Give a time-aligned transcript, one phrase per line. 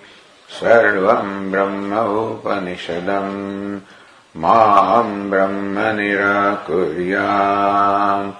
[0.61, 3.81] सर्वम् ब्रह्मोपनिषदम्
[4.37, 8.33] माम् ब्रह्म निराकुर्याम्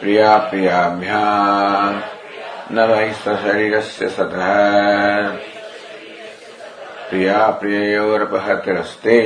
[0.00, 2.00] प्रियाप्रियाभ्याम्
[2.72, 5.51] न वै सशरीरस्य सतः
[7.12, 9.16] प्रियाप्रिययोरपहतिरस्ते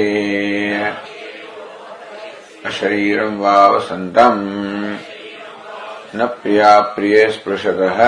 [2.67, 4.41] अशरीरम् वा वसन्तम्
[6.19, 7.99] न प्रियाप्रिये स्पृशतः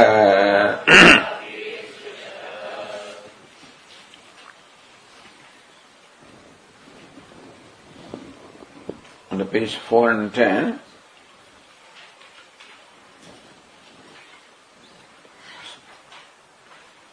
[9.30, 10.80] On the page 410,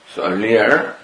[0.07, 0.95] so earlier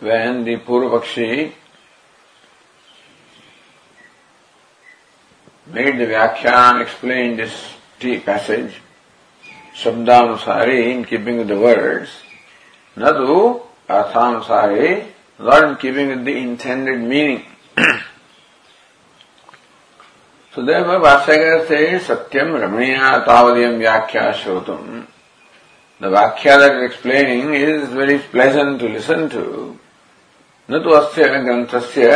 [0.00, 1.52] when the Purvapakshi
[5.66, 8.74] made the Vyakhyan, explain this tea passage,
[9.74, 12.10] Shabdanusari, in keeping with the words,
[12.96, 15.06] Nadu Arthanusari,
[15.38, 17.44] not in keeping with the intended meaning.
[20.54, 25.06] so therefore Bhaskara says, Satyam Ramaniya Tavadiyam Vyakhya Shrotum.
[25.98, 29.78] The Vakhya that is explaining is very pleasant to listen to.
[30.69, 32.11] न तो अस्य ग्रंथस्य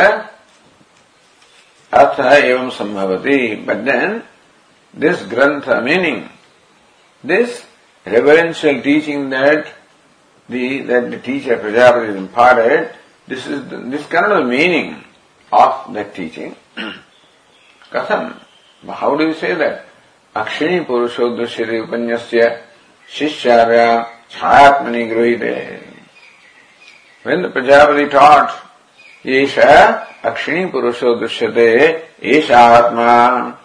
[1.99, 4.21] अर्थ एवं संभवति but then
[4.99, 6.21] this ग्रंथ meaning
[7.25, 7.63] this
[8.05, 9.67] reverential teaching that
[10.47, 12.91] the that the teacher Prajapati is imparted,
[13.27, 15.03] this is the, this kind of meaning
[15.51, 16.55] of that teaching.
[17.91, 18.39] Katham?
[18.87, 19.85] How do you say that?
[20.35, 22.61] Akshini Purushodrishya Upanyasya
[23.09, 25.88] Shishyarya Chayatmani Gruhite.
[27.22, 28.50] When the Prajapati taught,
[29.22, 33.58] Esha Akshini Purusho Dushyate, Esha Atma,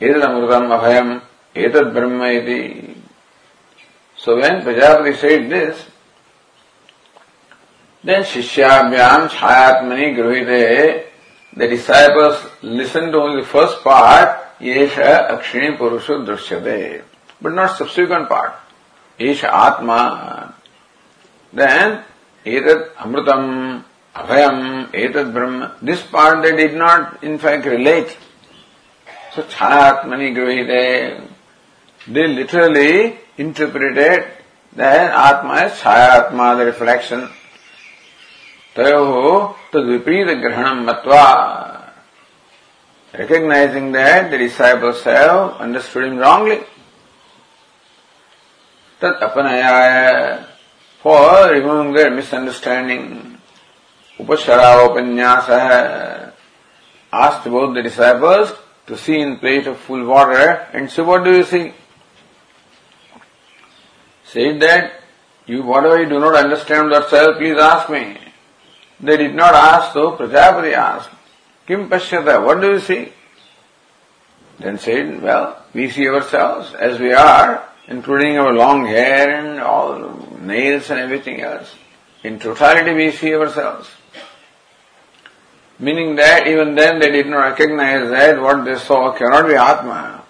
[0.00, 1.22] Etad Amrutam Abhayam,
[1.54, 2.96] Etad Brahma iti.
[4.16, 5.86] So when Prajapati said this,
[8.06, 11.06] Then Shishyabhyam Chayatmani Gruhite,
[11.56, 17.02] the disciples listen to only the first part, Yesha Akshini Purusha Drishyate,
[17.42, 18.54] but not subsequent part.
[19.18, 20.54] Yesha Atma.
[21.52, 22.04] Then,
[22.45, 23.83] Etat Amrutam,
[24.15, 25.75] Abhayam, Etat Brahma.
[25.81, 28.17] This part they did not in fact relate.
[29.33, 31.27] So Chayatmani Gruhite,
[32.07, 34.27] they literally interpreted
[34.73, 37.29] that Atma is Chayatma, the reflection
[38.75, 41.25] तयोः तद्विपरीत ग्रहणम मत्वा
[43.13, 46.59] recognizing that the disciples have understood him wrongly.
[49.01, 50.44] Tat apanayaya
[51.02, 53.38] for removing their misunderstanding.
[54.18, 56.32] Upashara upanyasa
[57.12, 58.52] asked both the disciples
[58.86, 61.72] to see in plate of full water and say, what do you see?
[64.24, 65.00] Said that,
[65.46, 68.18] you whatever you do not understand yourself, please ask me.
[68.98, 71.10] They did not ask, so Prajapati asked,
[71.66, 73.12] Kim Pashyata, what do you see?
[74.58, 80.26] Then said, well, we see ourselves as we are, including our long hair and all
[80.40, 81.74] nails and everything else.
[82.22, 83.88] In totality we see ourselves.
[85.78, 90.24] Meaning that even then they did not recognize that what they saw cannot be Atma.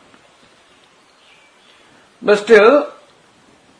[2.20, 2.92] But still,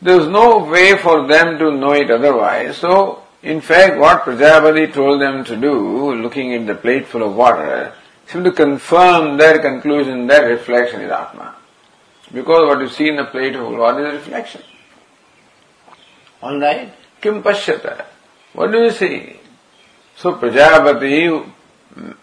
[0.00, 2.76] there was no way for them to know it otherwise.
[2.76, 7.34] So in fact, what Prajapati told them to do, looking at the plate full of
[7.34, 7.92] water,
[8.26, 11.55] simply to confirm their conclusion that reflection is Atma.
[12.32, 14.62] Because what you see in the plate of water is a reflection.
[16.42, 16.92] Alright?
[17.20, 18.04] Kim pashyata?
[18.52, 19.36] What do you see?
[20.16, 21.52] So Prajapati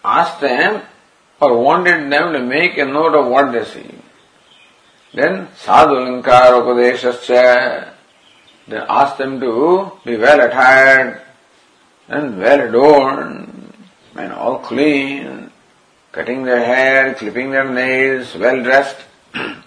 [0.04, 0.82] asked them
[1.40, 3.90] or wanted them to make a note of what they see.
[5.12, 7.94] Then sadhu linkar upadeshascha
[8.66, 11.20] then ask them to be well attired
[12.08, 13.72] and well adorned
[14.16, 15.50] and all clean,
[16.12, 18.96] cutting their hair, clipping their nails, well dressed.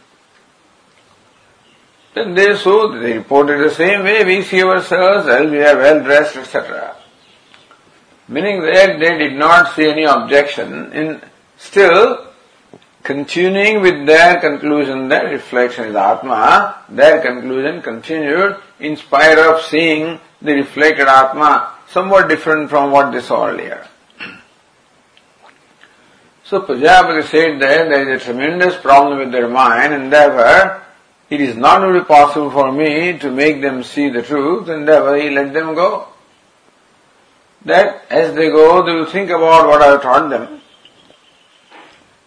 [2.17, 6.03] then they so they reported the same way we see ourselves as we are well
[6.03, 6.95] dressed, etc.
[8.27, 11.21] Meaning that they did not see any objection in
[11.57, 12.27] still
[13.03, 20.19] continuing with their conclusion that reflection is Atma, their conclusion continued in spite of seeing
[20.41, 23.87] the reflected Atma somewhat different from what they saw earlier.
[26.43, 30.86] So Prajapati said that there is a tremendous problem with their mind and therefore
[31.29, 35.29] it is not only possible for me to make them see the truth and he
[35.29, 36.07] let them go.
[37.65, 40.61] That as they go they will think about what I have taught them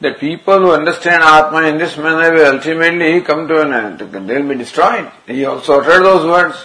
[0.01, 3.99] the people who understand Atma in this manner will ultimately come to an end.
[4.29, 5.11] They'll be destroyed.
[5.27, 6.65] He also uttered those words.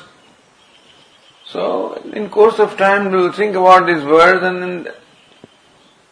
[1.46, 4.90] So, in course of time, they will think about these words and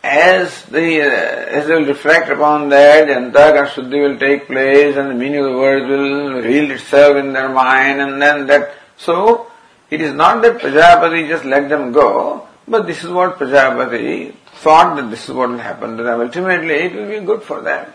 [0.03, 4.97] as the uh, as they will reflect upon that, the antahkara shuddhi will take place
[4.97, 8.73] and the meaning of the words will reveal itself in their mind and then that.
[8.97, 9.49] So,
[9.89, 14.97] it is not that Prajapati just let them go, but this is what Prajapati thought
[14.97, 16.19] that this is what will happen to them.
[16.19, 17.91] Ultimately, it will be good for them.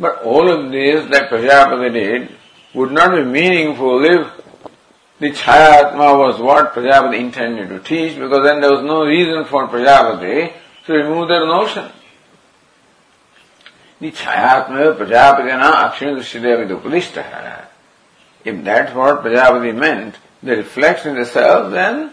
[0.00, 2.36] but all of this that Prajapati did
[2.74, 4.43] would not be meaningful if
[5.20, 9.68] the Chayatma was what Prajapati intended to teach, because then there was no reason for
[9.68, 10.52] Prajapati
[10.86, 11.90] to remove their notion.
[14.00, 17.66] The Chayatma Prajapatina Akshini Drishyadeva Upadishta.
[18.44, 22.12] If that's what Prajapati meant, the reflection in the self, then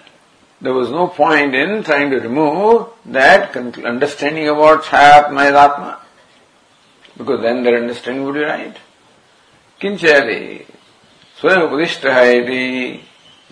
[0.62, 6.00] there was no point in trying to remove that understanding about Chayatma is Atma.
[7.18, 8.78] Because then their understanding would be right.
[9.82, 10.66] Kinchari,
[11.41, 12.65] स्वयं उपदिष्ट है यदि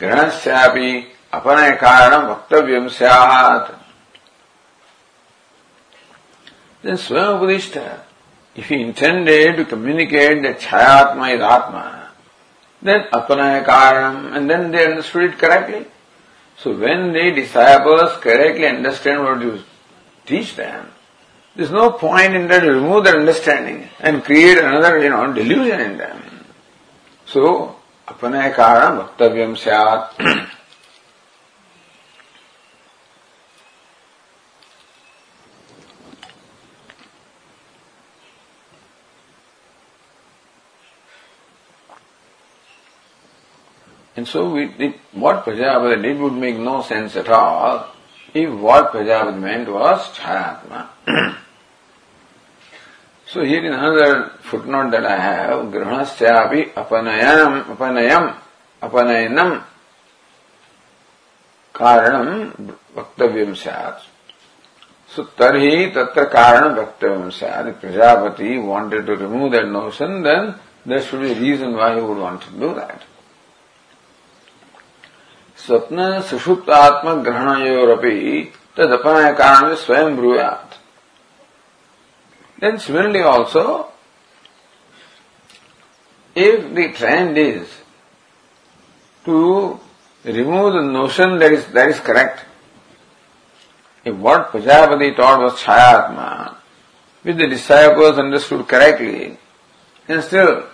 [0.00, 0.90] ग्रहणस्यापि
[1.34, 3.72] अपनय कारण वक्तव्यम स्यात्
[6.84, 8.00] then Swam Upadishta,
[8.54, 12.10] if he intended to communicate that Chayatma is Atma,
[12.82, 15.86] then Apanaya Karanam, and then they understood it correctly.
[16.58, 19.62] So when the disciples correctly understand what you
[20.26, 20.90] teach them,
[21.56, 25.80] there's no point in that to remove their understanding and create another, you know, delusion
[25.80, 26.22] in them.
[27.26, 27.76] So,
[28.09, 30.21] अपने कारण वक्तव्यम स्यात्
[44.19, 47.87] And so we, it, what Prajapati did would make no sense at all
[48.33, 51.37] if what Prajapati meant was Chayatma.
[53.29, 58.35] So here in another footnote that I have, Grihasyapi apanayam, apanayam,
[58.81, 59.63] apanayanam,
[61.75, 62.29] कारणम
[62.95, 64.01] वक्तव्यम स्यात्
[65.15, 70.49] सो तरही तत्र कारण वक्तव्यम स्यात् Prajapati wanted to remove that notion then
[70.87, 73.05] there should be reason why he would want to do that
[75.65, 78.17] स्वप्न सुषुप्त आत्म ग्रहणयोरपि
[78.77, 80.68] तदपनय कारण स्वयं ब्रूयात्
[82.59, 83.87] Then similarly also,
[86.35, 87.69] if the trend is
[89.23, 89.79] to
[90.25, 92.45] remove the notion that is, that is correct,
[94.03, 96.55] if what Prajapati taught was Chayatma,
[97.23, 99.37] which the disciples understood correctly,
[100.07, 100.65] and still,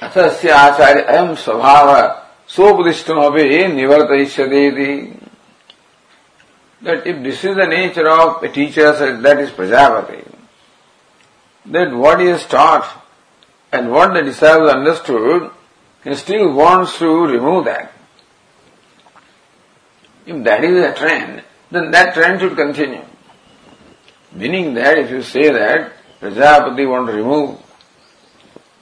[0.00, 3.32] asasya acharya ayam svabhava sopudishtam
[3.72, 5.23] nivartayishyadeti,
[6.84, 10.24] that if this is the nature of a teacher, that is Prajapati,
[11.66, 12.86] that what he has taught
[13.72, 15.50] and what the disciples understood,
[16.04, 17.90] he still wants to remove that.
[20.26, 23.04] If that is a trend, then that trend should continue.
[24.32, 27.60] Meaning that if you say that Prajapati want to remove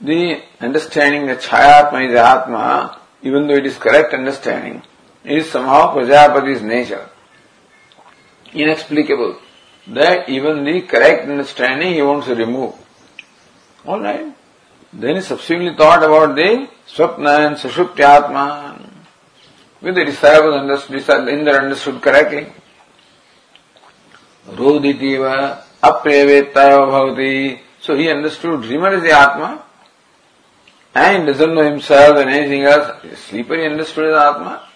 [0.01, 4.81] the understanding that Chayatma is Atma, even though it is correct understanding,
[5.23, 7.09] is somehow Prajapati's nature
[8.53, 9.39] inexplicable
[9.87, 12.73] that even the correct understanding he wants to remove.
[13.85, 14.33] Alright.
[14.93, 18.89] Then he subsequently thought about the Swapna and Sushuptyatma.
[19.81, 22.47] With the disciples understood, Indra understood correctly.
[24.47, 27.59] Roditiva aprevettayo bhavati.
[27.81, 29.63] So he understood dreamer is the Atma
[30.95, 33.01] and doesn't know himself and anything else.
[33.27, 34.69] Sleeper he understood as Atma.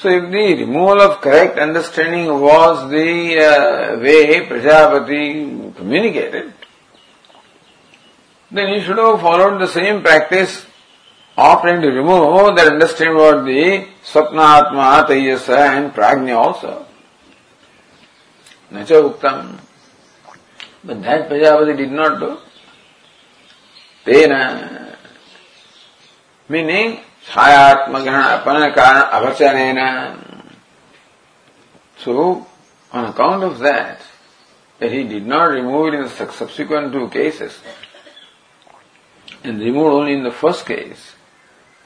[0.00, 6.52] So if the removal of correct understanding was the uh, way Prajapati communicated,
[8.48, 10.64] then he should have followed the same practice
[11.36, 16.86] of trying to remove that understanding about the Swapnatma, Taijasa and Prajna also.
[18.70, 19.58] Nacha Uktam.
[20.84, 22.38] But that Prajapati did not do.
[24.06, 24.94] Tena.
[26.48, 29.88] Meaning, छायात्मग्रहण अपन कारण avachanena.
[31.98, 32.46] So,
[32.92, 34.00] on account of that,
[34.78, 37.58] that he did not remove it in the subsequent two cases,
[39.42, 41.14] and removed only in the first case,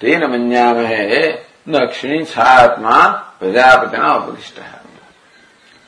[0.01, 1.23] तेन मन्यामहे
[1.69, 2.99] न अक्षिणी छायात्मा
[3.41, 4.61] प्रजापतिना उपदिष्ट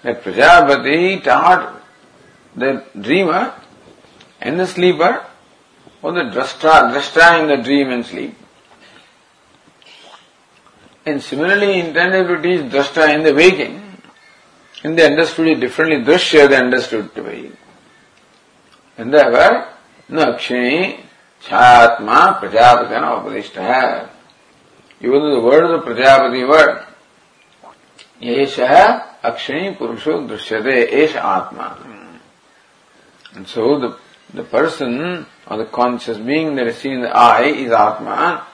[0.03, 1.83] That Prajapati taught
[2.55, 3.55] the dreamer
[4.41, 5.25] and the sleeper
[6.03, 8.37] or the drashta, drashta in the dream and sleep
[11.07, 13.81] and similarly intended to teach drashta in the waking.
[14.83, 16.05] And they understood it differently.
[16.05, 17.53] Drashya they understood to be.
[18.97, 19.69] And therefore,
[20.11, 21.01] Nakshini
[21.43, 24.09] Chatma Prajapatana Upadishta.
[25.01, 26.85] Even though the word of the Prajapati word,
[28.21, 32.21] Yesha Akshini Purusho Drishyate Esha Atma.
[33.35, 33.99] And so the,
[34.33, 38.47] the person or the conscious being that is seen in the eye is Atma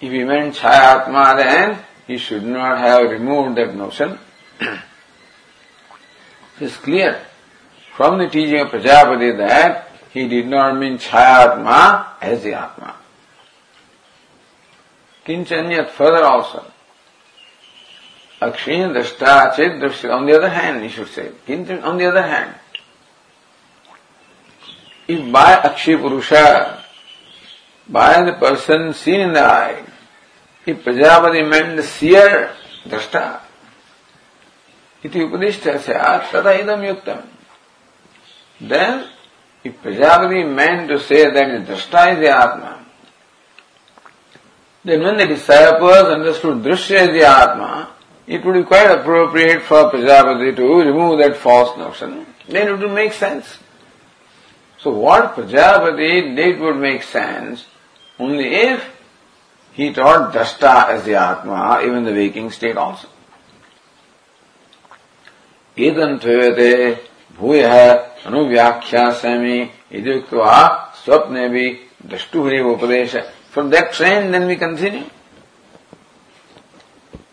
[0.00, 4.18] if he meant Chayatma, then he should not have removed that notion.
[6.60, 7.20] it's clear
[7.96, 12.96] from the teaching of Prajapati that he did not mean Chayatma as the Atma.
[15.26, 16.64] Kinchanyat further also.
[18.40, 20.10] Akshin drashta chit.
[20.10, 21.30] On the other hand, he should say.
[21.46, 22.54] Kinchan, on the other hand,
[25.06, 26.84] if by Akshi Purusha,
[27.88, 29.84] by the person seen in the eye,
[30.66, 32.52] Prajapati meant the seer,
[32.84, 33.40] drashta,
[35.02, 37.26] iti upadishta syat, tada idam yuktam.
[38.60, 39.08] Then,
[39.64, 42.86] if Prajapati meant to say that the drashta is the Atma,
[44.84, 47.90] then when the disciples understood drishya is the Atma,
[48.26, 52.26] it would be quite appropriate for Prajapati to remove that false notion.
[52.48, 53.58] Then it would make sense.
[54.78, 57.66] So what Prajapati did would make sense
[58.18, 58.99] only if
[59.80, 63.08] he taught Drashta as the Atma, even the waking state also.
[65.74, 66.98] Edan tvayate
[67.38, 73.30] bhuyah anuvyakhyasami idyuktva swapnevi drashtuhri upadesha.
[73.52, 75.06] From that trend then we continue.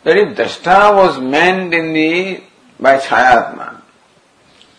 [0.05, 2.41] That if Drashta was meant in the,
[2.79, 3.81] by Chayatma,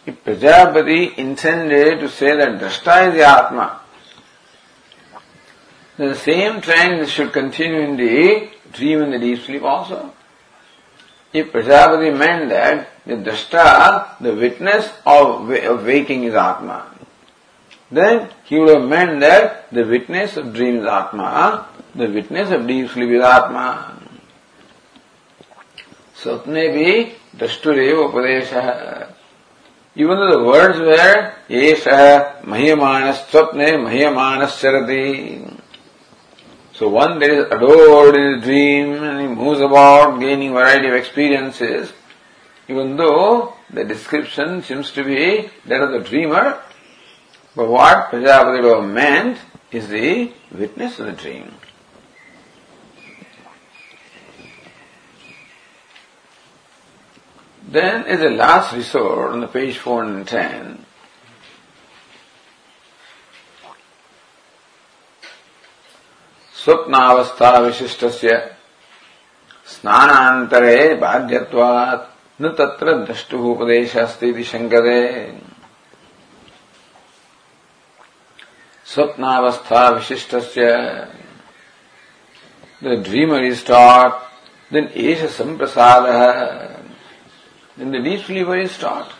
[0.07, 3.83] if Prajapati intended to say that Drashta is the Atma,
[5.99, 10.13] the same trend should continue in the dream and the deep sleep also.
[11.33, 16.95] If Prajapati meant that the drashta, the witness of, of waking is Atma,
[17.91, 22.67] then he would have meant that the witness of dream is Atma, the witness of
[22.67, 24.01] deep sleep is Atma.
[26.17, 29.13] Swapne bhi drashtureva upadesha.
[29.97, 35.58] Even though the words were Esha Mahyamanas Swapne Mahyamanas Charati.
[36.79, 40.95] So one that is adored in a dream and he moves about gaining variety of
[40.95, 41.93] experiences,
[42.69, 46.63] even though the description seems to be that of the dreamer,
[47.57, 49.39] but what Prajapati meant
[49.73, 51.53] is the witness of the dream.
[57.67, 60.87] Then, is a last resort, on the page 410,
[66.64, 68.06] स्वप्नावस्था विशिष्ट
[69.74, 75.02] स्नानांतरे बाध्यत्वात् न तत्र द्रष्टुपदेश अस्ति शंकरे
[78.94, 80.36] स्वप्नावस्था विशिष्ट
[82.84, 84.22] the dreamer is taught,
[84.72, 86.04] then एष Samprasad
[87.78, 89.12] then the deep sleeper is taught.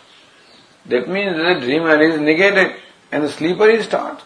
[0.86, 2.76] That means the dreamer is negated
[3.10, 4.22] and the sleeper is taught.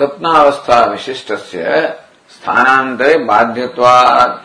[0.00, 1.32] स्वप्नावस्था विशिष्ट
[2.34, 4.42] स्थानांतरे बाध्यत्वाद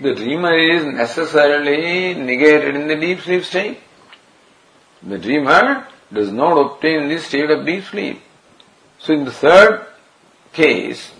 [0.00, 3.78] The dreamer is necessarily negated in the deep sleep state.
[5.02, 8.20] The dreamer does not obtain this state of deep sleep.
[8.98, 9.86] So in the third
[10.52, 11.12] case,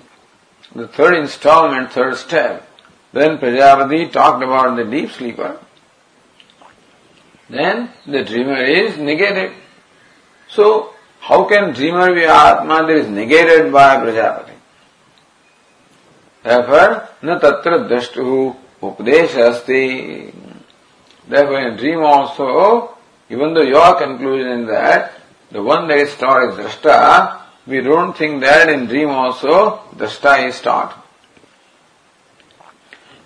[0.75, 2.69] the third installment, third step,
[3.13, 5.61] then Prajapati talked about the deep sleeper.
[7.49, 9.53] Then the dreamer is negated.
[10.49, 14.54] So, how can dreamer be Atma that is negated by Prajapati?
[16.44, 20.34] Therefore, na tatra drashtuhu upadesha asti.
[21.28, 22.98] Therefore, in dream also,
[23.30, 25.14] even though your conclusion is that
[25.52, 30.48] the one that is taught is drashta, we don't think that in dream also drashta
[30.48, 31.06] is taught.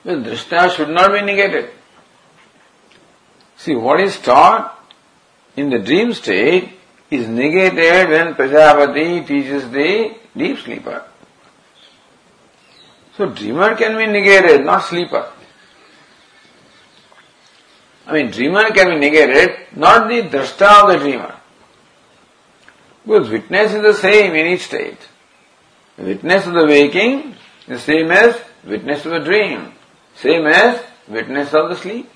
[0.03, 1.69] Well, drishta should not be negated.
[3.57, 4.77] See, what is taught
[5.55, 6.77] in the dream state
[7.13, 11.05] is negated when Prajapati teaches the deep sleeper.
[13.15, 15.31] So dreamer can be negated, not sleeper.
[18.07, 21.35] I mean, dreamer can be negated, not the drashta of the dreamer.
[23.05, 24.97] Because witness is the same in each state.
[25.97, 27.35] witness of the waking
[27.67, 29.73] is same as witness of the dream.
[30.15, 32.09] Same as witness of the sleep.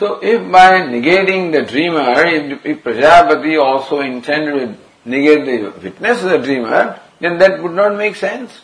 [0.00, 6.22] So if by negating the dreamer, if, if Prajapati also intended to negate the witness
[6.22, 8.62] of the dreamer, then that would not make sense.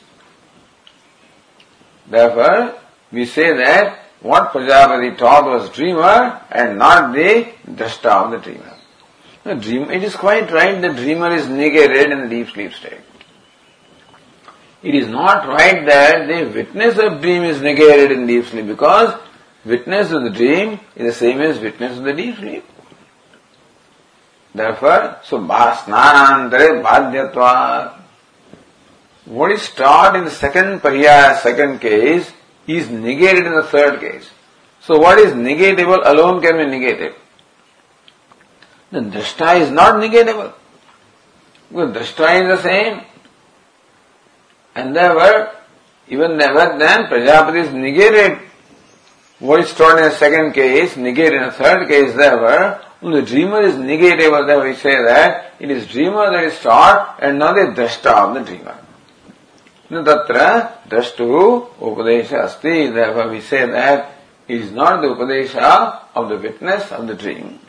[2.08, 2.80] Therefore,
[3.12, 8.72] we say that what Prajapati taught was dreamer and not the drashta of the dreamer.
[9.44, 13.02] The dream, it is quite right the dreamer is negated in the deep sleep state.
[14.82, 19.20] It is not right that the witness of dream is negated in deep sleep because
[19.66, 22.64] witness of the dream is the same as witness of the deep sleep.
[24.54, 28.00] Therefore, so snanantare badhyatva.
[29.26, 32.32] What is taught in the second pariya, second case,
[32.66, 34.30] is negated in the third case.
[34.80, 37.14] So what is negatable alone can be negated.
[38.92, 40.54] The drashta is not negatable.
[41.68, 43.00] Because drashta is the same.
[44.76, 45.52] And therefore,
[46.08, 48.45] even never then Prajapati is negated.
[49.38, 53.74] Is taught in the second case, negated in the third case, therefore, the dreamer is
[53.74, 58.28] negatable, therefore we say that it is dreamer that is taught and not the drashta
[58.28, 58.78] of the dreamer.
[59.90, 64.12] Tatra drashtu upadesha asti, therefore we say that
[64.48, 67.60] it is not the upadesha of the witness of the dream.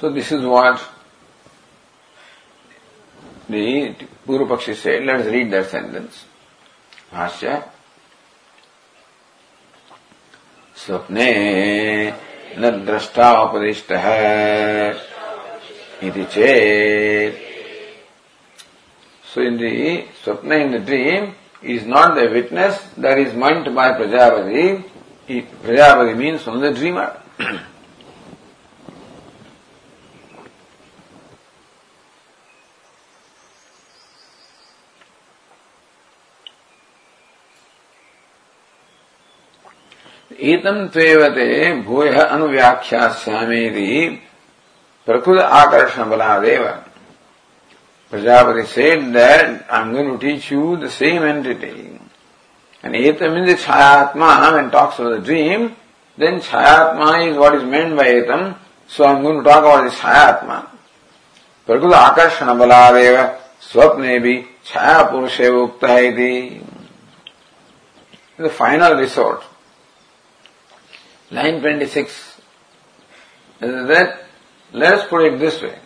[0.00, 0.86] So this is what
[3.48, 3.94] the
[4.26, 6.26] Purvapakshi said, let us read that sentence.
[7.10, 7.64] Bhashya.
[10.86, 11.30] स्वप्ने
[12.58, 14.06] न द्रष्टापदिष्टः
[16.06, 17.48] इति चेत्
[19.32, 24.82] Swapna in the dream is not the witness that is meant by Prajapati.
[25.28, 27.22] Prajapati means only the dreamer.
[40.52, 43.88] एतम त्वेवते भूय अनुव्याख्यास्यामेति
[45.06, 46.68] प्रकृत आकर्षण Baladev
[48.10, 51.96] Prajapati said that I'm going to teach you the same entity.
[52.82, 55.76] And Etam means the Chayatma, when talks about the dream,
[56.18, 58.56] then Chayatma is what is meant by Etam,
[58.88, 60.66] so I'm going to talk about the Chayatma.
[61.68, 63.16] प्रकृत आकर्षण बलादेव
[63.62, 64.34] स्वप्ने भी
[64.72, 66.64] Purusha Ukta iti.
[68.36, 69.42] The final resort.
[71.30, 72.40] Line 26.
[73.60, 74.24] That,
[74.72, 75.78] let us put it this way.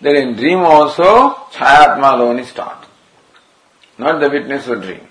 [0.00, 2.86] That in dream also, Chayatma alone is taught.
[3.98, 5.06] Not the witness of dream.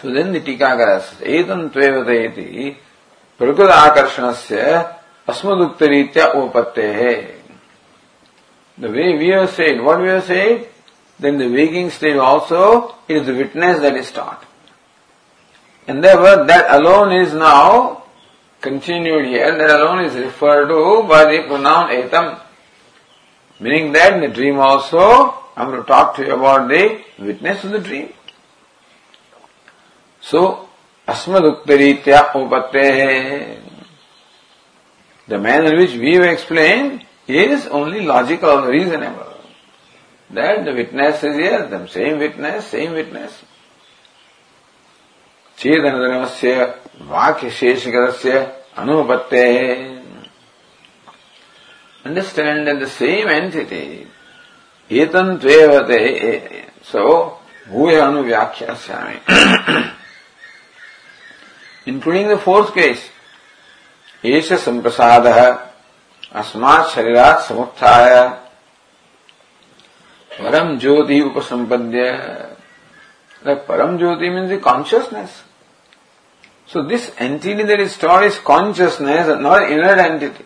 [0.00, 2.76] so then the Tikakara says, Etam tvevate
[3.40, 4.60] प्रकृत आकर्षण से
[5.32, 7.14] अस्मदुक्त रीत्या उपत्ते है
[8.80, 10.66] the way we are said what we are said
[11.20, 14.44] then the waking state also is the witness that is taught.
[15.90, 18.04] And therefore, that alone is now
[18.60, 22.40] continued here, that alone is referred to by the pronoun etam.
[23.58, 27.64] Meaning that in the dream also, I'm going to talk to you about the witness
[27.64, 28.12] of the dream.
[30.20, 30.68] So,
[31.08, 33.58] asmaduktariitya upattehe.
[35.26, 39.34] The manner in which we have explained is only logical or reasonable.
[40.30, 43.42] That the witness is here, the same witness, same witness.
[45.60, 46.52] छेदन धर्मस्य
[47.08, 48.38] वाक्य शेषकस्य
[48.78, 49.46] अनुपत्ते
[52.06, 53.86] understand the same entity
[54.90, 55.98] एतन्त्वेवते
[56.92, 57.02] so
[57.68, 59.18] भूय अनुव्याख्यास्यामि
[61.88, 63.04] including the fourth case
[64.24, 65.42] एष संप्रसादः
[66.40, 68.16] अस्मात् शरीरात् समुत्थाय।
[70.30, 72.10] परम ज्योति उपसंपद्य
[73.68, 75.42] परम ज्योति means consciousness
[76.70, 80.44] So this entity that is stored is consciousness, not an inert entity.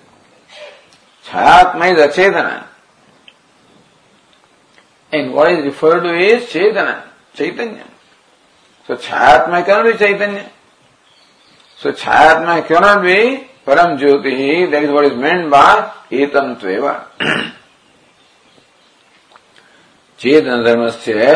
[1.27, 2.67] Chayatma is achetana.
[5.13, 7.03] And what is referred to is chetana,
[7.35, 7.87] chaitanya.
[8.87, 10.51] So Chayatma cannot be chaitanya.
[11.77, 17.05] So Chayatma cannot be Param Jyoti, that is what is meant by Etam Tveva.
[20.19, 21.33] चेतन धर्म से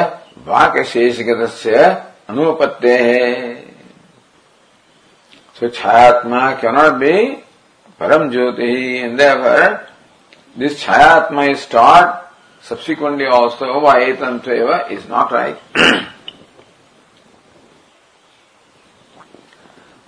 [0.46, 1.74] वाक्य शेषगत से
[2.31, 3.58] अनुपत्य है
[5.59, 7.42] So Chayatma cannot be
[7.99, 9.88] Param Jyoti and therefore
[10.57, 15.59] this Chayatma is taught subsequently also by Etam Tveva is not right.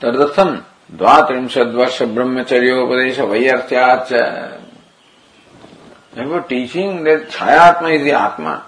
[0.00, 0.50] तदर्थम
[0.96, 3.18] द्वात्रिंशद वर्ष ब्रह्मचर्योपदेश
[6.12, 8.64] Therefore, teaching that Chayatma is the Atma.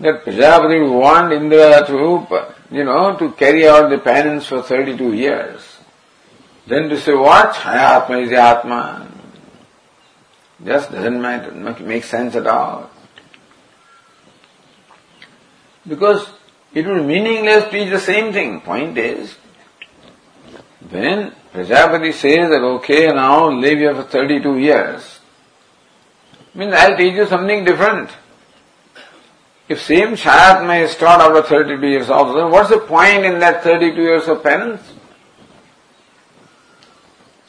[0.00, 2.26] That Prajapati would want Indra to,
[2.74, 5.60] you know, to carry out the penance for 32 years.
[6.66, 7.54] Then to say what?
[7.54, 9.06] Chayatma is Atma.
[10.64, 12.90] Just doesn't matter, make sense at all.
[15.86, 16.26] Because
[16.74, 18.60] it would be meaningless to teach the same thing.
[18.62, 19.36] Point is,
[20.90, 25.20] when Prajapati says that, okay, now live here for 32 years,
[26.54, 28.10] means I'll teach you something different.
[29.67, 33.63] If same Chayatma is taught after 32 years also, then what's the point in that
[33.63, 34.81] 32 years of penance?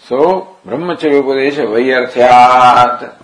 [0.05, 3.16] So, Brahmacharya Upadesha Vayarthyat.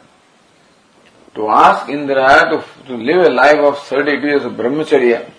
[1.34, 5.30] To ask Indra to, to live a life of 32 years of Brahmacharya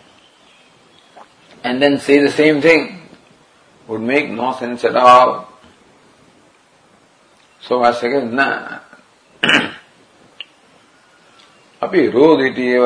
[1.63, 3.01] and then say the same thing
[3.88, 5.51] would make no sense at all.
[7.62, 8.79] So Vasaka na.
[11.83, 12.86] अपि रोदिति एव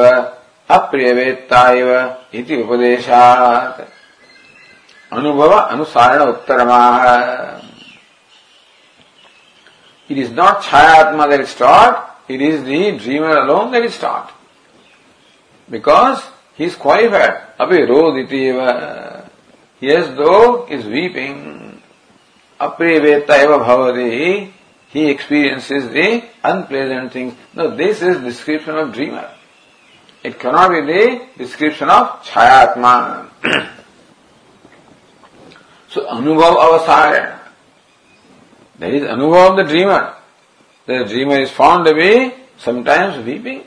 [0.70, 1.90] अप्रियवेत्ता एव
[2.38, 3.80] इति उपदेशात्
[5.16, 7.04] अनुभव अनुसारण उत्तरमाः
[10.08, 14.32] It is not Chayatma that is taught, it is the dreamer alone that is taught.
[15.68, 16.22] Because
[16.54, 17.42] he is qualified.
[17.58, 19.28] Api roditi eva.
[19.80, 21.82] He as though is weeping.
[22.60, 24.52] Apriveta eva bhavati.
[24.90, 27.34] He experiences the unpleasant things.
[27.54, 29.28] No, this is description of dreamer.
[30.26, 33.30] It cannot be the description of Chayatma.
[35.88, 37.38] so, Anubhav Avasarana.
[38.76, 40.16] There is Anubhav of the dreamer.
[40.86, 43.62] The dreamer is found to be sometimes weeping,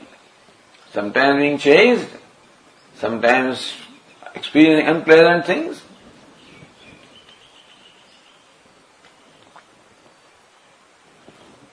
[0.92, 2.10] sometimes being chased,
[2.96, 3.72] sometimes
[4.34, 5.82] experiencing unpleasant things.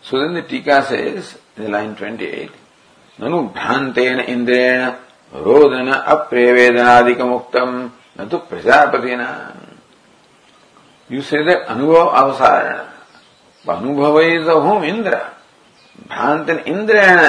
[0.02, 2.52] So then the Tika says, in line 28,
[3.22, 4.82] ननु भ्रान्तेन इन्द्रेण
[5.46, 7.76] रोदन अप्रेवेदनादिकमुक्तम्
[8.20, 9.30] न तु प्रजापतिना
[11.10, 12.80] यु say the अनुभव अवसारण
[13.66, 15.16] अनुभवैज होम ಇಂದ್ರ
[16.14, 17.22] ಭ್ರಾಂತನ ಇಂದ್ರೇಣ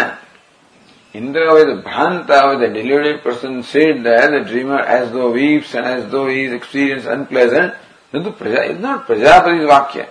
[1.15, 5.75] Indra was the Bhranta, was the deluded person, said that the dreamer as though weeps
[5.75, 7.75] and as though he is experienced unpleasant.
[8.13, 10.07] Nandu praja, it's not Prajapati's Vakya.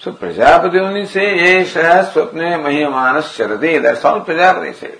[0.00, 3.82] So Prajapati only say, Yesha swapne mahimanas charade.
[3.82, 4.98] That's all Prajapati said.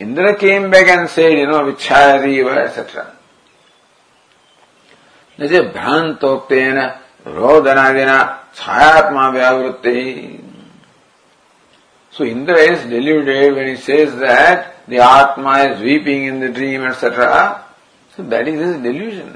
[0.00, 3.16] Indra came back and said, you know, vichariva, etc.
[5.38, 6.78] निज भ्रांतोक्तेन
[7.36, 8.18] रोदनादिना
[8.56, 10.00] छायात्मा व्यावृत्ति
[12.14, 16.86] so Indra is deluded when he says that the atma is weeping in the dream
[16.86, 17.30] etcetera
[18.16, 19.32] so that is his delusion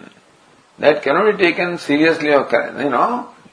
[0.79, 3.07] that can not be taken seriously or you know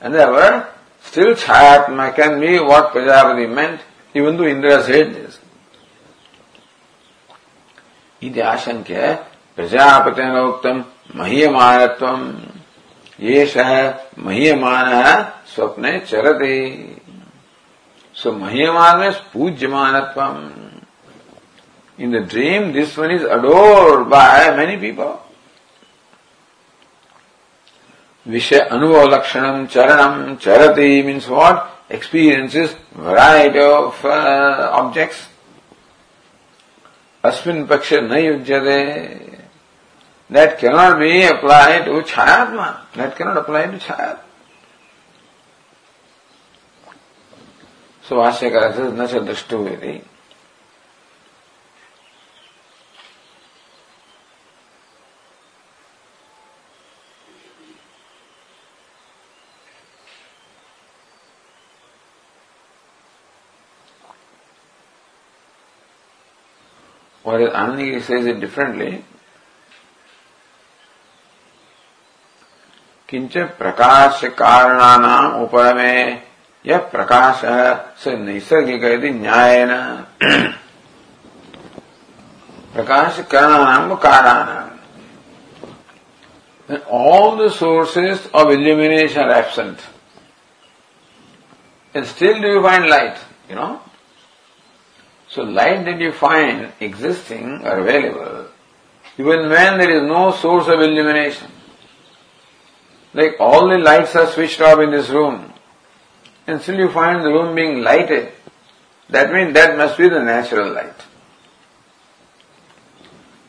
[0.03, 0.59] and there
[1.03, 3.81] still Chayatma can be what Prajapati meant,
[4.15, 5.39] even though Indra said this.
[8.21, 9.13] इति आशंक्य
[9.57, 10.83] प्रजापतेनोक्तम
[11.17, 12.21] मह्यमानत्वम
[13.19, 13.71] ये सह
[14.25, 14.89] मह्यमान
[15.53, 16.53] स्वप्ने चरते
[18.15, 20.37] so मह्यमान में पूज्यमानत्वम
[21.97, 25.13] in the dream this one is adored by many people
[28.26, 35.26] विषय अनुभव लक्षणम चरणम चरती means what experiences variety of objects
[37.24, 38.80] अस्मिन् पक्षे न युज्यते
[40.30, 42.92] that cannot be applied to Chayatma.
[42.94, 44.18] That cannot apply to Chayat.
[48.02, 49.58] So Vashyakara says, न च दृष्टो
[67.31, 69.03] Whereas Anandagiri says it differently.
[73.09, 76.23] किंच प्रकाश कारणानाम ऊपर में
[76.65, 77.41] यह प्रकाश
[78.03, 79.75] से नैसर्गिक यदि न्याय न
[82.75, 84.69] प्रकाश करणानाम कारणानाम
[86.87, 89.79] all the sources of illumination are absent.
[91.93, 93.17] And still do you find light,
[93.49, 93.81] you know?
[95.31, 98.47] So light that you find existing or available,
[99.17, 101.49] even when there is no source of illumination.
[103.13, 105.53] Like all the lights are switched off in this room,
[106.47, 108.31] and still you find the room being lighted.
[109.09, 110.95] That means that must be the natural light.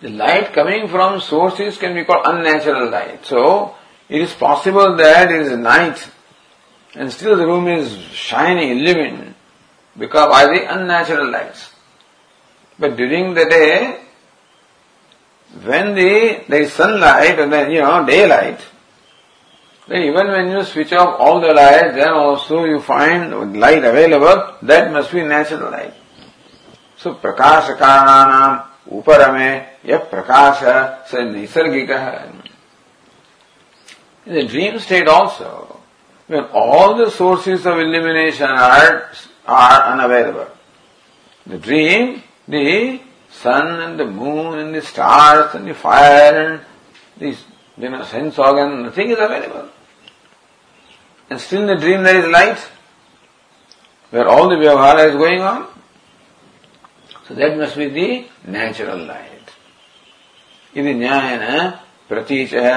[0.00, 3.24] The light coming from sources can be called unnatural light.
[3.24, 3.76] So,
[4.08, 6.10] it is possible that it is night
[6.94, 9.34] and still the room is shining, illumined
[9.98, 11.71] because by the unnatural lights.
[12.78, 14.00] But during the day,
[15.62, 18.60] when the, there is sunlight and then, you know, daylight,
[19.88, 24.56] then even when you switch off all the lights, then also you find light available,
[24.62, 25.94] that must be natural light.
[26.96, 32.30] So prakashakaranam uparame yah prakasha sa nisargika.
[34.24, 35.80] In the dream state also,
[36.28, 39.10] when all the sources of illumination are,
[39.46, 40.46] are unavailable,
[41.44, 46.61] the dream the sun and the moon and the stars and the fire and
[47.17, 47.37] the
[47.77, 49.69] you know, sense organ, nothing is available.
[51.29, 52.59] And still in the dream there is light,
[54.09, 55.67] where all the vyavahara is going on.
[57.27, 59.33] So that must be the natural light.
[60.75, 61.43] इति न्यायेन
[62.09, 62.67] प्रतीचः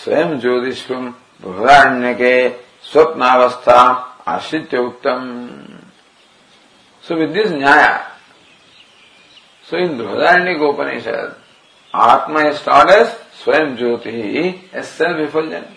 [0.00, 2.34] स्वयं ज्योतिष्वम् बृहदारण्यके
[2.90, 3.80] स्वप्नावस्था
[4.34, 5.28] आश्रित्य उक्तम्
[7.02, 8.00] So with this nyaya,
[9.69, 11.35] so in Brihadaranyaka Upanishad,
[11.93, 15.67] Atma is taught as Swayam as self-effulgent,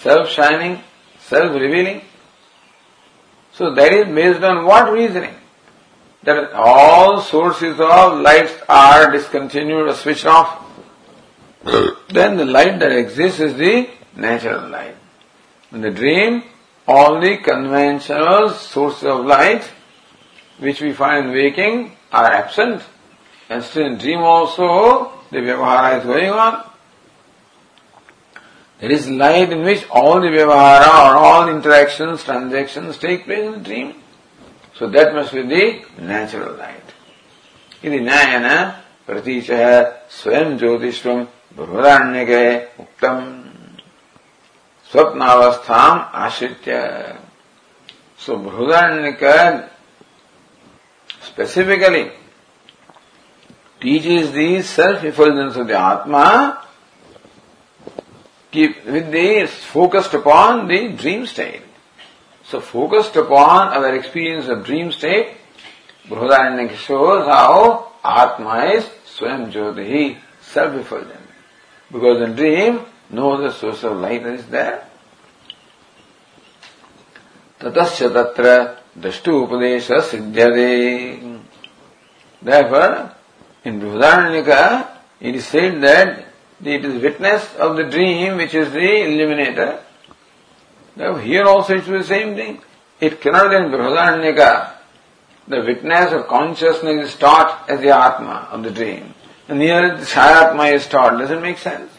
[0.00, 0.80] self-shining,
[1.20, 2.02] self-revealing.
[3.52, 5.34] So that is based on what reasoning?
[6.24, 10.60] That all sources of light are discontinued or switched off.
[12.10, 14.96] then the light that exists is the natural light.
[15.72, 16.42] In the dream,
[16.86, 19.64] all the conventional sources of light
[20.58, 22.82] which we find in waking are absent.
[23.49, 26.69] And still in dream also, the vyavahara is going on.
[28.79, 33.51] There is light in which all the vyavahara or all interactions, transactions take place in
[33.51, 33.95] the dream.
[34.75, 36.83] So that must be the natural light.
[37.83, 38.47] इति न्यायेन
[39.07, 39.61] प्रतीचः
[40.11, 41.25] स्वयं ज्योतिष्वम्
[41.57, 42.43] बृहदारण्यके
[42.83, 43.21] उक्तम्
[44.91, 46.75] स्वप्नावस्थाम् आश्रित्य
[48.19, 49.69] So Bhudaranyaka
[51.21, 52.11] specifically
[53.84, 56.66] teaches the self-effulgence of the Atma
[58.50, 61.62] keep with the focused upon the dream state.
[62.44, 65.36] So focused upon our experience of dream state,
[66.08, 71.26] Brihadaranyaka shows how Atma is Swam Jyoti, self-effulgent.
[71.92, 74.88] Because in dream, no other source of light is there.
[77.60, 78.50] ततश्च तत्र
[79.02, 80.70] दृष्टोपदेश सिद्ध्यते
[82.42, 83.14] Therefore,
[83.64, 84.88] in Brihadaranyaka,
[85.20, 86.26] it is said that
[86.62, 89.82] it is witness of the dream which is the illuminator.
[90.96, 92.60] Now here also it is the same thing.
[93.00, 94.72] It cannot be in Brihadaranyaka.
[95.48, 99.14] The witness of consciousness is taught as the Atma of the dream.
[99.48, 101.18] And here the Shayatma is taught.
[101.18, 101.90] Doesn't make sense.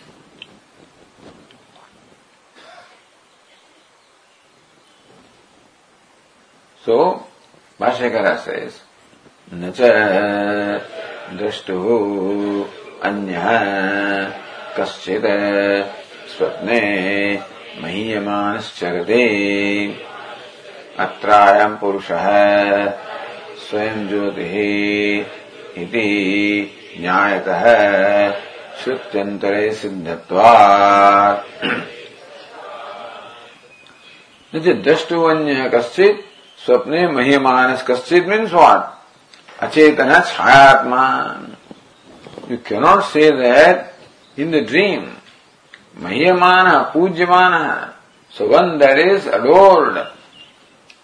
[6.84, 7.26] So,
[7.80, 8.80] Bhashyakara says,
[9.52, 10.95] च
[11.34, 11.86] दृष्टुः
[13.04, 13.48] अन्यः
[14.78, 15.26] कश्चित्
[16.30, 16.82] स्वप्ने
[17.82, 19.24] महीयमानश्चरते।
[21.00, 22.28] अत्रायम् पुरुषः
[23.58, 24.54] स्वयं ज्योतिः
[25.82, 26.10] इति
[27.02, 27.64] ज्ञायतः
[28.84, 31.66] श्रुत्यन्तरे सिद्धत्वात्
[34.56, 36.22] द्रष्टुवन्यः कश्चित्,
[36.66, 38.95] स्वप्ने महीयमानस् कश्चित् means what
[39.60, 41.56] Achetana Chayatma.
[42.50, 43.94] You cannot say that
[44.38, 45.16] in the dream.
[45.98, 47.94] Mahyamana, Pujyamana.
[48.32, 50.08] So one that is adored.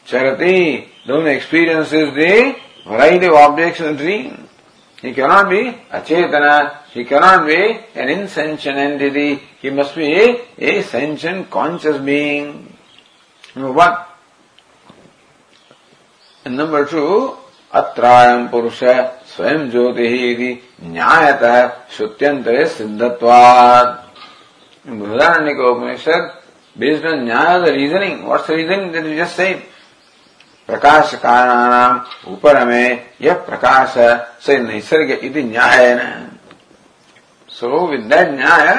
[0.06, 4.50] Charati, the one experiences the variety of objects in the dream.
[5.02, 10.84] He cannot be achetana, he cannot be an insentient entity, he must be a, a
[10.84, 12.76] sentient conscious being.
[13.56, 13.98] Number one.
[16.46, 17.38] And number two,
[17.74, 18.80] अत्रायम पुरुष
[19.32, 20.48] स्वयं ज्योति ही
[20.84, 23.88] न्यायतः श्रुत्यंतरे सिद्धत्वाद
[25.54, 26.32] Brihadaranyaka Upanishad
[26.76, 29.54] based on nyaya the reasoning what's reasoning that you just say
[30.70, 32.02] प्रकाश कारणानाम
[32.34, 33.94] ऊपर में यह प्रकाश
[34.46, 35.96] से नैसर्ग इति न्याय
[37.50, 38.74] सो विद दैट न्याय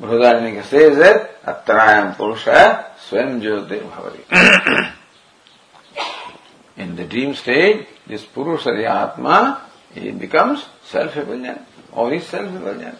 [0.00, 2.44] बृहदारण्य सेज अत्रायम पुरुष
[3.08, 4.92] स्वयं ज्योति भवति।
[6.78, 9.62] In the dream state, this Purusha, the Atma,
[9.94, 11.60] it becomes self-effulgent
[11.92, 12.98] or is self-effulgent.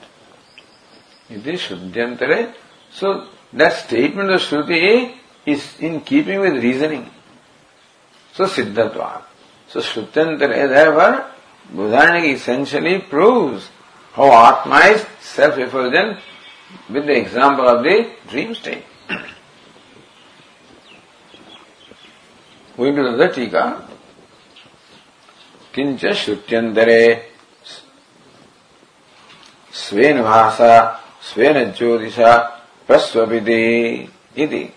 [1.28, 2.54] It is Shuddhyantare.
[2.90, 5.14] So that statement of Shruti
[5.44, 7.10] is in keeping with reasoning.
[8.34, 9.22] So Siddhatva.
[9.68, 11.30] So Shrutyantare, therefore,
[11.72, 13.68] Buddhanic essentially proves
[14.12, 16.18] how Atma is self-effulgent
[16.88, 18.84] with the example of the dream state.
[22.76, 23.85] Going to the Tika,
[25.76, 27.30] किंच श्रुत्यंतरे
[29.72, 32.36] स्वेन भाषा स्वेन ज्योतिषा,
[32.86, 34.00] प्रस्वपिति
[34.36, 34.72] इति।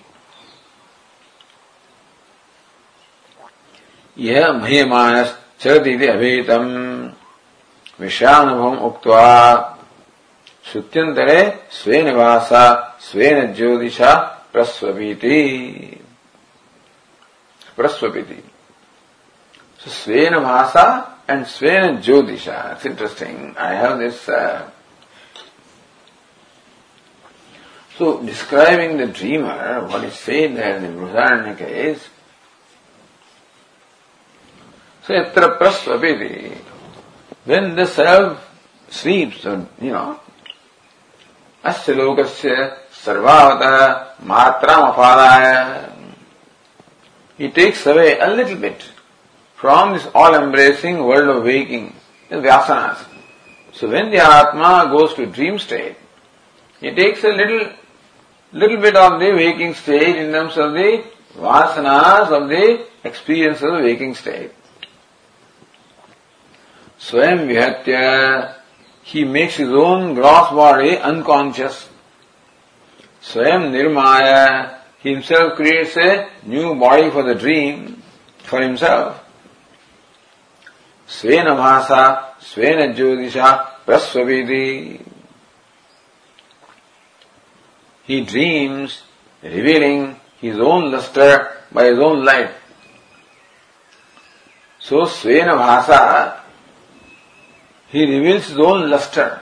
[4.18, 7.14] यह मह्यमानस चरती अभीतम।
[8.00, 9.78] विषयानुभव उक्त्वा
[10.72, 14.14] श्रुत्यंतरे स्वेन भाषा स्वेन ज्योतिषा,
[14.54, 15.60] प्रस्वपीति।
[17.78, 18.49] प्रस्वपिति।
[19.80, 22.76] So Svena Bhasa and Svena Jyotisha.
[22.76, 23.56] It's interesting.
[23.58, 24.28] I have this.
[24.28, 24.70] Uh,
[27.98, 32.08] so describing the dreamer, what is said there in the Brihadaranyaka is
[35.04, 36.58] so yatra prasvapiti.
[37.46, 38.46] When the self
[38.90, 40.20] sleeps, you know,
[41.64, 42.72] अस्य लोकस्य
[43.04, 45.90] सर्वावतः मात्रामपादाय
[47.38, 48.84] he takes away a little bit
[49.60, 51.94] from this all-embracing world of waking,
[52.30, 53.06] the vyasanas.
[53.74, 55.98] So when the Atma goes to dream state,
[56.80, 57.74] he takes a little,
[58.54, 61.04] little bit of the waking state in terms of the
[61.36, 64.52] vasanas of the experience of the waking state.
[66.98, 68.54] Swayam vihatya,
[69.04, 71.90] he makes his own gross body unconscious.
[73.22, 78.02] Swayam nirmaya, he himself creates a new body for the dream,
[78.44, 79.26] for himself.
[81.18, 81.92] ಸ್ವೇನ ಮಾಸ
[82.50, 83.38] ಸ್ವೇನ ಜ್ಯೋತಿಷ
[83.88, 84.66] ಪ್ರಸ್ವವಿಧಿ
[88.10, 89.04] he dreams
[89.44, 92.50] revealing his own luster by his own light.
[94.80, 96.40] So Svena Bhasa,
[97.90, 99.40] he reveals his own luster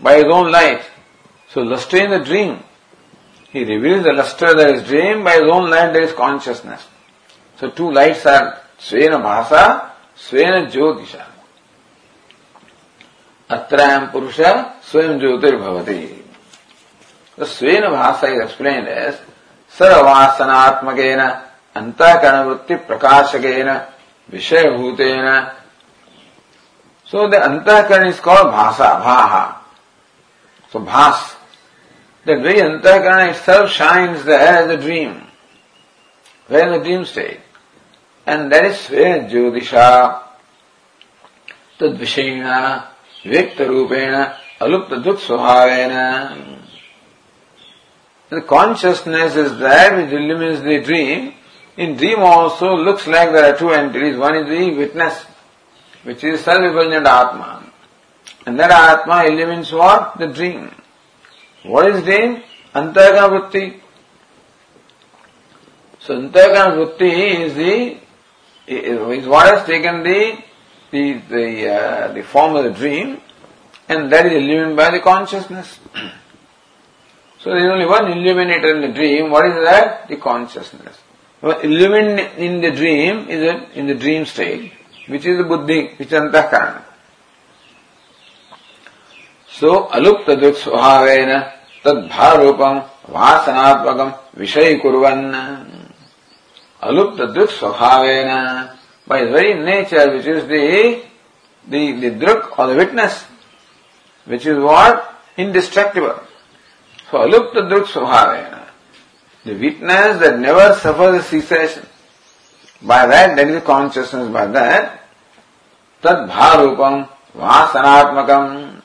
[0.00, 0.82] by his own light.
[1.50, 2.64] So luster in the dream.
[3.50, 6.86] He reveals the luster that is dream by his own light that is consciousness.
[7.58, 9.91] So two lights are Svena Bhasa
[10.28, 11.14] स्वयं ज्योतिष।
[13.50, 14.40] अत्रायम पुरुष
[14.90, 16.02] स्वयं ज्योतिर्भवती।
[17.38, 18.84] तो स्वेन भाषा is explain
[19.76, 20.98] सर्ववासनात्मक
[21.76, 23.70] अंतःकरण वृत्ति प्रकाशकेन
[24.28, 25.28] विषयभूतेन
[27.12, 29.34] so the antahkarana is called भाषा भाह
[30.74, 31.36] so Bhasa
[32.26, 35.14] the very antahkarana itself shines the dream
[36.50, 37.51] where the dream state
[38.26, 40.22] And that is where Jyotisha
[41.78, 42.86] Tad Vishayana
[43.24, 46.58] Vikta Rupena Alupta Swabhavena.
[48.28, 51.34] The consciousness is that which illumines the dream.
[51.76, 54.16] In dream also looks like there are two entities.
[54.16, 55.24] One is the witness,
[56.04, 57.72] which is self-effulgent Atma.
[58.46, 60.18] And that Atma illumines what?
[60.18, 60.70] The dream.
[61.64, 62.42] What is dream?
[62.74, 63.80] Antahkarana Vritti.
[66.00, 68.01] So Antahkarana Vritti is the
[68.67, 70.37] is what has taken the
[70.91, 73.21] the the, uh, the form of the dream,
[73.89, 75.79] and that is illuminated by the consciousness.
[77.39, 79.31] so there is only one illuminator in the dream.
[79.31, 80.07] What is that?
[80.07, 80.97] The consciousness.
[81.41, 84.73] Well, illumined in the dream is a, in the dream state,
[85.07, 86.83] which is the buddhi, which is antahkarana.
[89.49, 91.31] So alupta duk स्वभावेन
[91.83, 92.75] तद्भारूपम
[93.09, 95.70] वासनात्मकम विषय कुर्वन्
[96.82, 98.76] alupta druk swabhavena,
[99.06, 101.02] by its very nature, which is the,
[101.68, 103.24] the, the druk or the witness,
[104.24, 105.20] which is what?
[105.36, 106.20] Indestructible.
[107.10, 108.68] So alupta druk swabhavena,
[109.44, 111.86] the witness that never suffers a cessation.
[112.82, 115.04] By that, that is consciousness, by that,
[116.02, 118.82] bharupam vasanatmakam,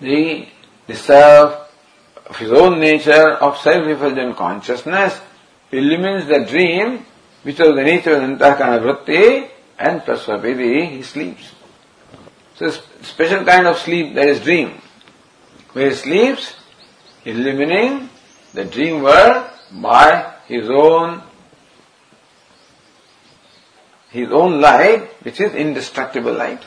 [0.00, 0.48] the,
[0.86, 1.60] the self,
[2.26, 5.20] of his own nature of self-effulgent consciousness
[5.78, 7.04] illumines the dream,
[7.42, 11.52] which is the nature of the Antakarana Vritti, and Prasvapidi, he sleeps.
[12.56, 12.70] So,
[13.02, 14.80] special kind of sleep, that is dream.
[15.72, 16.54] Where he sleeps,
[17.24, 18.08] illumining
[18.52, 21.22] the dream world by his own
[24.10, 26.62] his own light, which is indestructible light.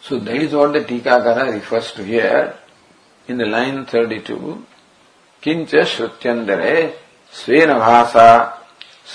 [0.00, 2.58] so that is what the Tikakara refers to here
[3.28, 4.66] in the line 32.
[5.44, 6.72] ಕಿಂಚ ಶ್ರುತ್ಯಂದರೆ
[7.40, 8.14] ಸ್ವೇನ ಭಾಸ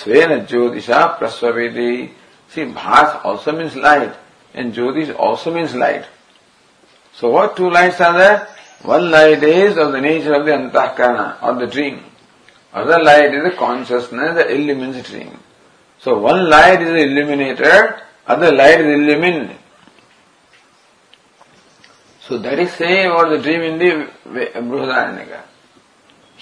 [0.00, 1.90] ಸ್ವೇನ ಜ್ಯೋತಿಷ ಪ್ರಸ್ವವೇದಿ
[2.52, 3.78] ಸಿ ಭಾಸ also means
[4.54, 6.06] and Jyotish also means light.
[7.14, 8.48] So what two lights are there?
[8.82, 12.04] One light is of the nature of the antahkarana, of the dream.
[12.72, 15.38] Other light is the consciousness that illumines the dream.
[15.98, 17.94] So one light is illuminated,
[18.26, 19.56] other light is illumined.
[22.20, 25.42] So that is saying about the dream in the Brihadaranyaka.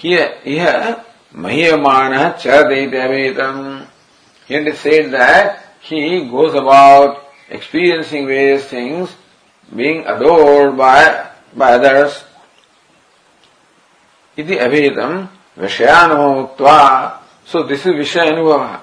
[0.03, 1.01] Here, here,
[1.33, 3.87] Mahiyamana Chadaitavetam.
[4.45, 9.15] Here it said that he goes about experiencing various things,
[9.73, 12.21] being adored by, by others.
[14.35, 17.19] Iti avetam Vishayanumukta.
[17.45, 18.81] So this is Vishayanubhava.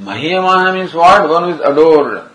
[0.00, 1.28] Mahiyamana means what?
[1.28, 2.30] One is adored.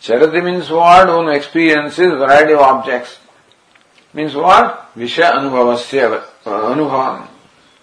[0.00, 1.08] Charati means what?
[1.08, 3.18] One experiences variety of objects
[4.13, 4.91] Means what?
[4.95, 7.27] Vishaya Anubhavasya Anubhavam.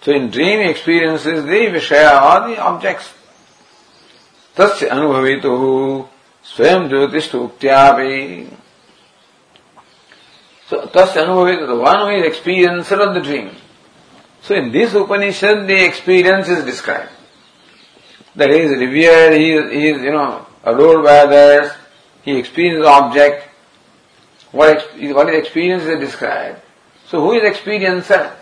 [0.01, 3.13] So in dream experiences the Vishaya or the objects.
[4.57, 6.07] तस्य अनुभवितु
[6.55, 8.47] स्वयं ज्योतिष उक्त्यापि
[10.67, 13.51] So tasya anubhavitu, the one who is experiencer of the dream.
[14.41, 17.09] So in this Upanishad, the experience is described.
[18.35, 21.71] That he is revered, he is, he is, you know, adored by others,
[22.23, 23.47] he experiences the object.
[24.52, 26.62] What is what is experience they describe.
[27.08, 28.36] So who is experiencer?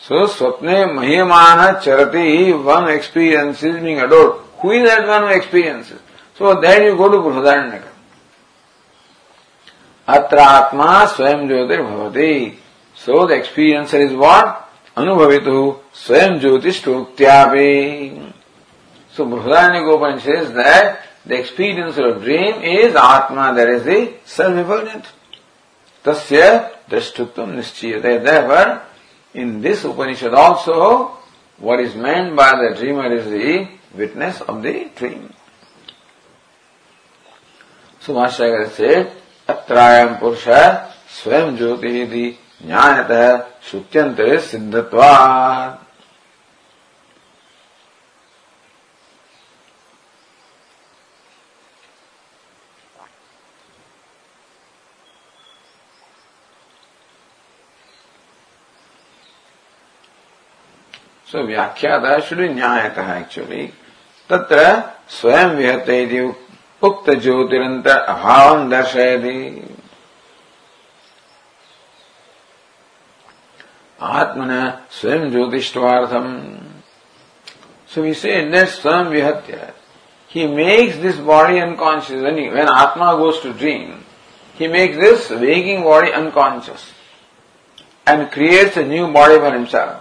[0.00, 4.40] So Swapne Mahimana Charati one experiences being adored.
[4.60, 6.00] Who is that one who experiences?
[6.36, 7.90] So then you go to Burhadaranaka.
[10.08, 12.32] अत्र आत्मा स्वयं ज्योतिर्भवति
[13.04, 14.46] so the experiencer is what
[14.98, 15.44] अनुभवित
[15.96, 17.68] स्वयं ज्योतिष प्रोक्त्यापि
[19.16, 25.04] so Brihadaranyaka गोपन says that the experiencer of dream is Atma, that is the self-effulgent.
[26.04, 28.24] Tasya Drashtutvam Nischiyate.
[28.24, 28.82] Therefore,
[29.34, 31.18] in this Upanishad also,
[31.58, 35.32] what is meant by the dreamer is the witness of the dream.
[38.08, 39.12] Master said,
[39.48, 40.44] अत्रायम पुरुष
[41.20, 43.22] स्वयं ज्योति ज्ञानतः
[43.68, 45.89] श्रुत्यंतरे सिद्धत्वात्
[61.32, 63.66] सो व्याख्यात श्री न्याय कहा actually
[64.30, 64.62] तत्र
[65.10, 66.20] स्वयं विहते
[66.82, 69.38] उक्त ज्योतिरंतर अभाव दर्शयती
[73.98, 74.50] आत्मन
[75.00, 76.26] स्वयं ज्योतिषवार्थम
[77.90, 79.72] सो वी से स्वयं विहत्य
[80.34, 82.22] he makes this body unconscious
[82.52, 83.90] when atma goes to dream
[84.60, 86.92] he makes this waking body unconscious
[88.06, 89.99] and creates a new body for himself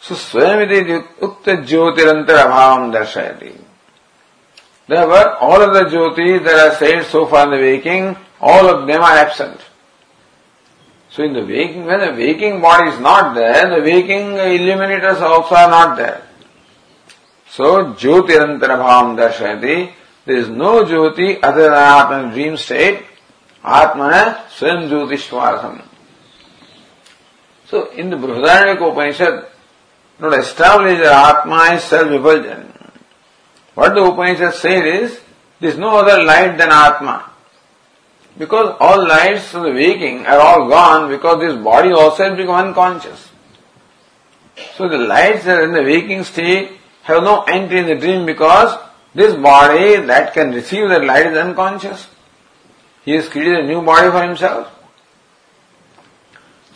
[0.00, 3.56] So Swayamiti Ukta Jyotirantara Bhavam Darshayati.
[4.88, 8.88] Therefore, all of the jyotis that are said so far in the waking, all of
[8.88, 9.60] them are absent.
[11.10, 15.54] So in the waking, when the waking body is not there, the waking illuminators also
[15.54, 16.26] are not there.
[17.50, 19.92] So Jyotirantara Bhavam Darshayati,
[20.24, 23.04] there is no Jyoti other than Atma in dream state.
[23.62, 25.82] Atma Swam Jyotishvartham.
[27.66, 29.46] So in the Brihadaranyaka Upanishad,
[30.20, 32.70] not establish that Atma is self-effulgent.
[33.74, 35.20] What the Upanishad says is,
[35.60, 37.30] there is no other light than Atma.
[38.38, 42.68] Because all lights of the waking are all gone because this body also has become
[42.68, 43.28] unconscious.
[44.76, 48.26] So the lights that are in the waking state have no entry in the dream
[48.26, 48.78] because
[49.14, 52.08] this body that can receive that light is unconscious.
[53.04, 54.72] He has created a new body for himself.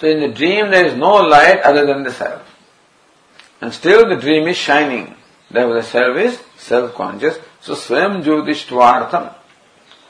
[0.01, 2.43] So in the dream there is no light other than the self.
[3.64, 5.16] And still the dream is shining.
[5.50, 7.38] Therefore the self is self-conscious.
[7.62, 9.34] So Swam Jyotishhtvartham.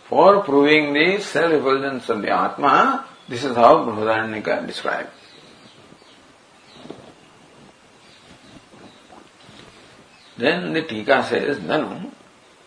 [0.09, 5.11] For proving the self-effulgence of the Atma, this is how Brihadaranyaka described.
[10.37, 12.11] Then the Tika says, Nanu,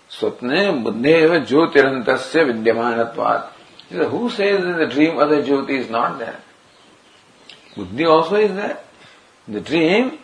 [0.09, 3.49] स्वप्ने Buddheva Jyotirantasya Vidyamanatvat.
[3.89, 6.37] Who says says the dream dream other jyoti is not there
[7.77, 8.77] buddhi also is there
[9.49, 10.16] The dream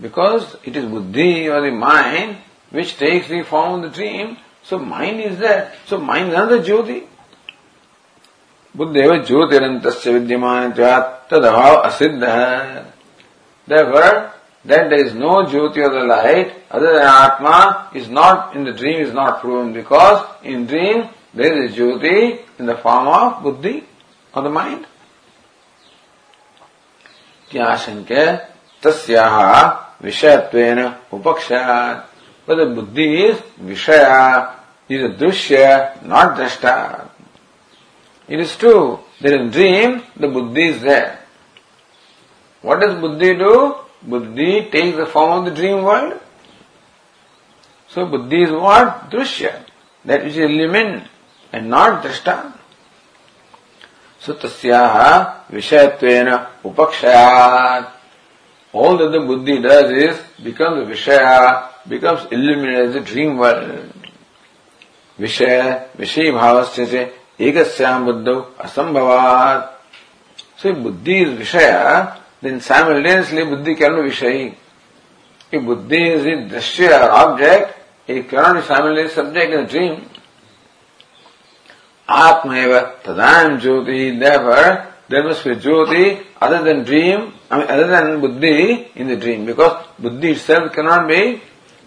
[0.00, 2.38] because it is buddhi or the mind
[2.70, 5.72] which takes the form of the dream, so mind is there.
[5.86, 7.08] So mind is another jyoti.
[8.76, 10.72] बुद्धेव ज्योतिरंतस्य विद्यमान
[11.30, 12.22] तदभाव असिद्ध
[13.66, 14.32] Therefore,
[14.64, 18.72] that there is no jyoti or the light other than Atma is not in the
[18.72, 23.42] dream is not proven because in dream there is a jyoti in the form of
[23.42, 23.84] buddhi
[24.34, 24.86] or the mind.
[27.50, 28.22] त्याशंक्य
[28.82, 29.36] तस्याह
[30.01, 32.09] विषयत्व उपक्षात।
[32.49, 34.03] बुद्धि is विषय
[34.89, 35.57] is दृश्य
[36.05, 36.75] not दृष्टा।
[38.29, 38.79] It is true
[39.23, 41.17] there is dream the buddhi is there
[42.63, 43.53] what is buddhi do
[44.05, 46.13] buddhi take the form of the dream world
[47.91, 49.61] so buddhi is what दृश्य
[50.05, 51.03] that is illumined
[51.53, 52.29] and not दृष्ट
[54.21, 54.81] सो तस्या
[55.51, 57.96] विषयत्व उपक्षयात
[58.73, 63.93] All that the buddhi does is becomes vishaya, becomes illuminated a dream world.
[65.17, 69.73] Vishaya, Vishay bhavasya ekasyam buddha asambhavat.
[70.57, 74.55] So if buddhi is Vishaya, then simultaneously buddhi cannot be Vishayi.
[75.51, 80.09] If buddhi is the drashya or object, it cannot be simultaneously subject in a dream.
[82.07, 88.21] Atma tadayam jyoti, therefore there must be jyoti other than dream, I mean, other than
[88.21, 91.41] buddhi in the dream, because buddhi itself cannot be,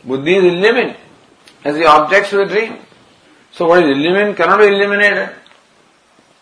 [0.05, 0.97] buddhi is illumined
[1.65, 2.79] as the objects of the dream.
[3.53, 5.35] So what is illumined cannot be illuminated.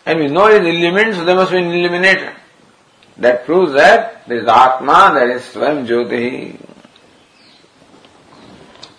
[0.06, 2.32] And we know it is illumined, so there must be illuminated.
[3.16, 6.60] That proves that there is Atma, there is Svam Jyotihi.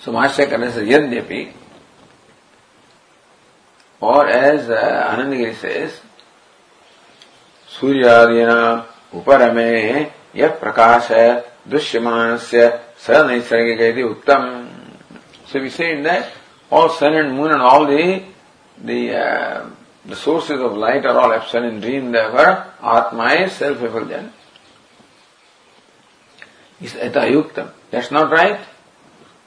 [0.02, 1.54] So Master says, Yadyapi,
[4.02, 6.00] or as uh, Anandagiri says,
[7.70, 9.71] Suryadhyana उपरमे
[10.37, 11.09] यह प्रकाश
[11.69, 12.69] दृश्यमान से
[13.07, 14.43] स नैसर्गिक उत्तम
[15.47, 16.33] So we say that
[16.71, 18.25] all sun and moon and all the
[18.83, 19.71] the uh,
[20.05, 24.33] the sources of light are all absent in dream, therefore Atma is self-effulgent.
[26.81, 27.71] Is etayuktam.
[27.91, 28.61] That's not right.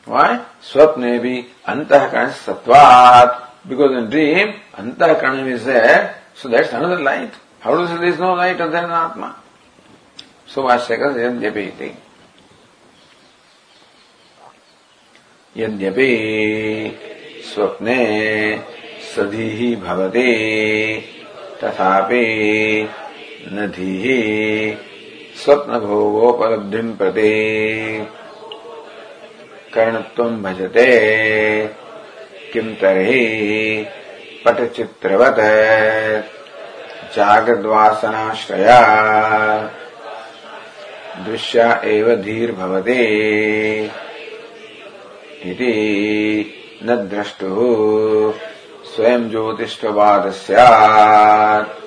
[0.05, 0.45] Why?
[0.61, 3.43] Swapne bhi antahkarana satvat.
[3.67, 7.33] Because in dream, antahkarana is there, so that's another light.
[7.59, 9.35] How do you say there is no light other than Atma?
[10.54, 11.90] సుభాష్యకం ఏం జపేతి
[15.56, 16.10] యద్యపి
[17.52, 17.98] స్వప్నే
[19.14, 20.30] సధీ భవతి
[21.62, 22.24] తథాపి
[23.52, 23.92] నధీ
[25.42, 27.30] स्वप्नभोगोपलब्धिं प्रति
[29.74, 30.84] कर्णत्वं भजते,
[32.52, 33.24] किं तर्हि
[34.44, 35.40] पटचित्रवत्।
[37.16, 38.78] जागद्वासनाश्रया
[41.18, 42.94] दृश्या एव धीर भवते
[45.44, 45.72] इति
[46.84, 47.58] न द्रष्टुः
[48.86, 51.80] स्वयं ज्योतिष्ठवाद स्यात्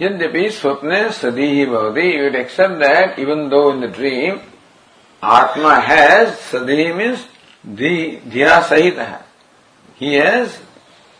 [0.00, 4.38] यद्यपि स्वप्ने सदी भवति you except that even though in the dream
[5.22, 7.26] atma has सदी मीन्स
[7.66, 9.20] धिया सहित। है
[10.00, 10.50] he has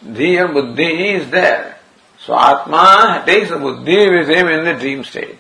[0.05, 1.78] has Dhiya Buddhi is there.
[2.20, 5.38] So Atma takes the Buddhi with him in the dream state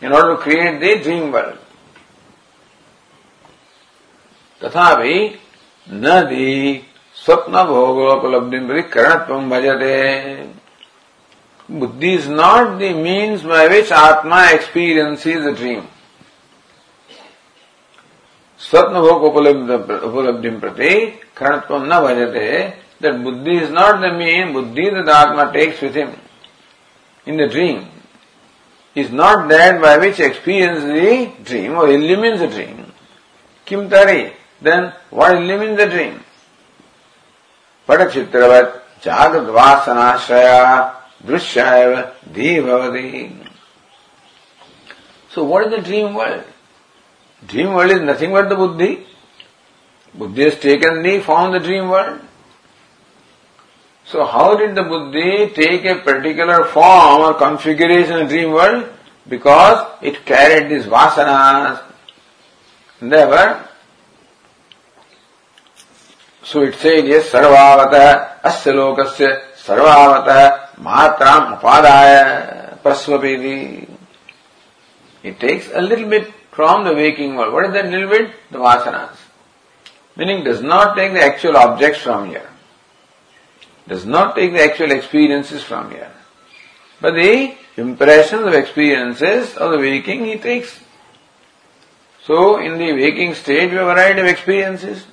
[0.00, 1.58] in order to create the dream world.
[4.62, 5.38] तथापि
[5.90, 6.84] न दी
[7.24, 10.48] स्वप्न भोगोपलब्धि करणत्व भजते
[11.70, 15.86] Buddhi is not the means by which Atma experiences the dream.
[18.58, 25.07] Swapna bhog upalabdhim prati karanatvam na bhajate that Buddhi is not the mean, Buddhi that
[25.07, 26.15] Atma takes with him
[27.25, 27.87] in the dream
[28.95, 32.91] is not that by which experience the dream or illumines the dream.
[33.65, 34.33] Kim tari?
[34.61, 36.23] Then what illumines the dream?
[37.87, 40.95] Patachitravat jagad vasanashraya
[41.25, 43.47] Drishyaiva Devavati.
[45.29, 46.43] So what is the dream world?
[47.47, 49.05] Dream world is nothing but the buddhi.
[50.13, 52.21] Buddhi has taken the form of the dream world.
[54.13, 58.87] So how did the buddhi take a particular form or configuration in dream world?
[59.27, 61.81] Because it carried these vasanas.
[63.01, 63.67] Therefore,
[66.43, 73.89] so it said, yes, sarvavata asya lokasya sarvavata Matram upadaya prasvapedi.
[75.23, 77.51] It takes a little bit from the waking world.
[77.51, 78.31] What is that little bit?
[78.51, 79.17] The vasanas.
[80.15, 82.52] Meaning does not take the actual objects from here.
[83.87, 86.11] Does not take the actual experiences from here.
[87.01, 90.79] But the impressions of experiences of the waking he takes.
[92.23, 95.05] So in the waking state we have a variety of experiences.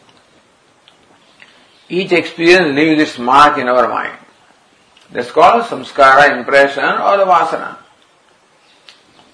[1.88, 4.16] Each experience leaves its mark in our mind.
[5.10, 7.78] That's called samskara, impression or the vasana.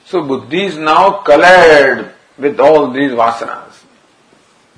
[0.07, 3.82] So buddhi is now colored with all these vasanas.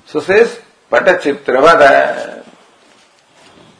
[0.05, 0.59] So says
[0.91, 2.43] patachitravada.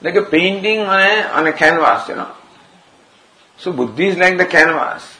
[0.01, 2.31] Like a painting on a, on a canvas, you know.
[3.57, 5.17] So buddhi is like the canvas.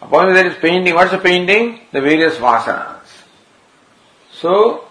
[0.00, 0.94] Upon there is painting.
[0.94, 1.80] What's the painting?
[1.92, 3.06] The various vasanas.
[4.32, 4.84] So,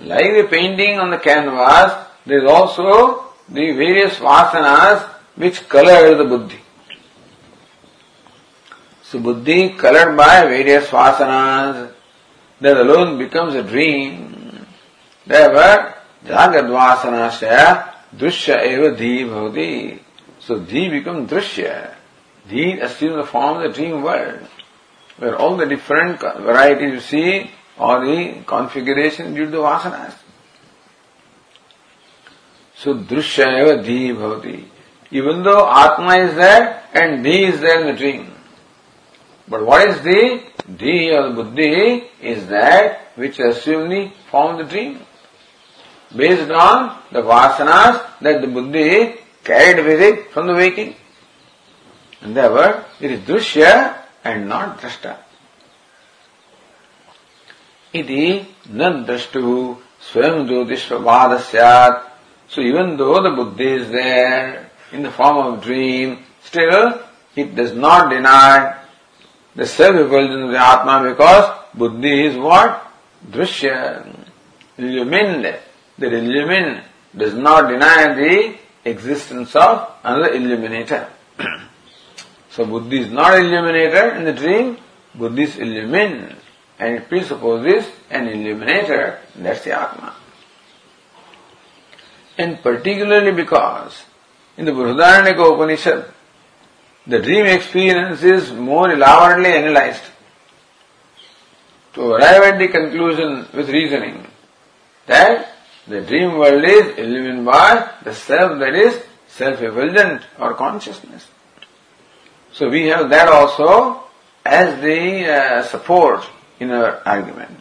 [0.00, 5.02] like the painting on the canvas, there is also the various vasanas
[5.36, 6.60] which color the buddhi.
[9.02, 11.92] So buddhi colored by various vasanas,
[12.60, 14.66] that alone becomes a dream.
[15.26, 16.68] Therefore, jagad
[18.20, 20.00] दृश्य एवं धी भवती।
[20.46, 21.68] सो धी become दृश्य।
[22.44, 27.22] धी अस्ट the form the dream world where all the different variety you see
[27.80, 30.08] all the configuration due the vasana
[32.78, 34.58] so दृश्य एवं धी भवती।
[35.12, 36.62] Even though atma is there
[36.96, 38.26] and dhi is there in the dream
[39.48, 40.22] but what is the
[40.82, 41.72] dhi or buddhi
[42.22, 44.94] is that which assume the form the dream
[46.14, 50.94] based on the vasanas that the buddhi carried with it from the waking.
[52.20, 55.18] And therefore, it is drushya and not drashta.
[57.92, 62.10] Iti nan drashtu swayam jyotishvabhada syat.
[62.48, 67.00] So even though the buddhi is there in the form of dream, still
[67.36, 68.80] it does not deny
[69.54, 72.90] the self-effulgence of the Atma because buddhi is what?
[73.30, 74.22] Drushya.
[74.76, 75.56] Illumined
[75.98, 76.82] the illumined
[77.16, 81.08] does not deny the existence of another illuminator.
[82.50, 84.78] so Buddhi is not illuminator in the dream,
[85.14, 86.36] Buddhi is illumined
[86.78, 90.14] and it presupposes an illuminator, that's the Atma.
[92.36, 94.02] And particularly because
[94.56, 96.12] in the Brihadaranyaka Upanishad,
[97.06, 100.02] the dream experience is more elaborately analyzed
[101.92, 104.26] to arrive at the conclusion with reasoning
[105.06, 105.53] that
[105.86, 111.26] the dream world is illumined by the self that is self-effulgent or consciousness.
[112.52, 114.04] So we have that also
[114.44, 116.24] as the uh, support
[116.60, 117.60] in our argument.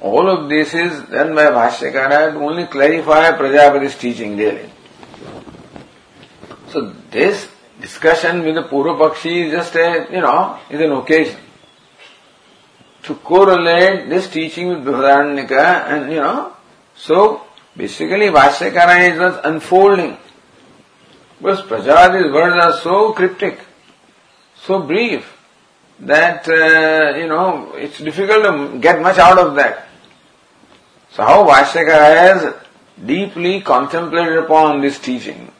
[0.00, 4.68] All of this is done by Bhashyakara to only clarify Prajapati's teaching daily.
[6.68, 7.48] So this
[7.80, 11.38] discussion with the Purvapakshi is just a, you know, is an occasion
[13.04, 16.51] to correlate this teaching with Brihadaranyaka and, you know,
[17.02, 17.42] so
[17.76, 20.16] basically Bhashyakara is just unfolding.
[21.38, 23.58] Because Prajapati's words are so cryptic,
[24.54, 25.36] so brief,
[25.98, 29.88] that, uh, you know, it's difficult to get much out of that.
[31.10, 32.54] So how Bhashyakara has
[33.04, 35.50] deeply contemplated upon this teaching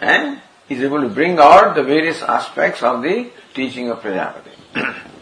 [0.00, 4.50] and is able to bring out the various aspects of the teaching of Prajapati.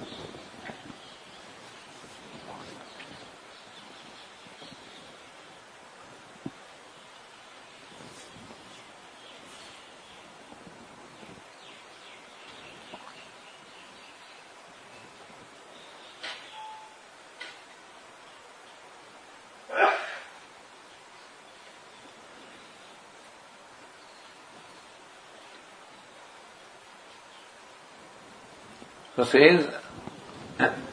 [29.19, 29.67] So says,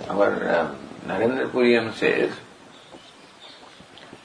[0.09, 2.31] our um, Narendra Puriyam says,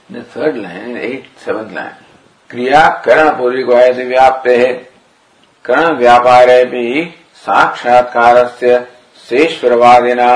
[0.09, 1.93] in the third line, eighth, seventh line,
[2.49, 4.73] क्रिया करण पूर्वी को है व्याप्त है।
[5.65, 7.03] करण व्यापारे भी
[7.45, 8.79] साक्षात्कार से
[9.27, 10.31] शेषवरवादिना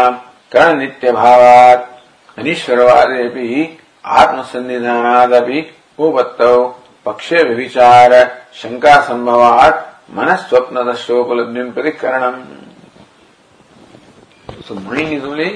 [0.54, 1.90] करण नित्य भावात
[2.38, 3.66] अनिश्वरवादे भी
[4.20, 5.66] आत्मसन्निधानादपि
[6.00, 6.64] उपत्तौ
[7.06, 8.14] पक्षे विचार
[8.62, 12.65] शंका संभवात मन स्वप्न प्रति करणम
[14.66, 15.50] उसको बुरी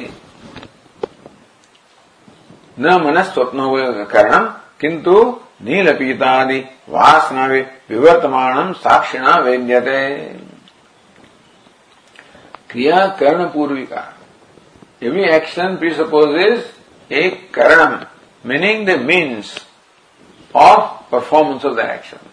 [2.77, 4.45] न मन स्वप्न करणम
[4.81, 5.13] किंतु
[5.61, 7.45] नील पीतादि वासना
[7.89, 10.03] विवर्तमान साक्षिणा वेद्यते
[12.69, 14.03] क्रिया कर्ण Poorvika
[15.03, 16.61] every action presuppose is
[17.11, 17.97] a karana
[18.45, 19.53] meaning the means
[20.55, 22.29] of performance of the action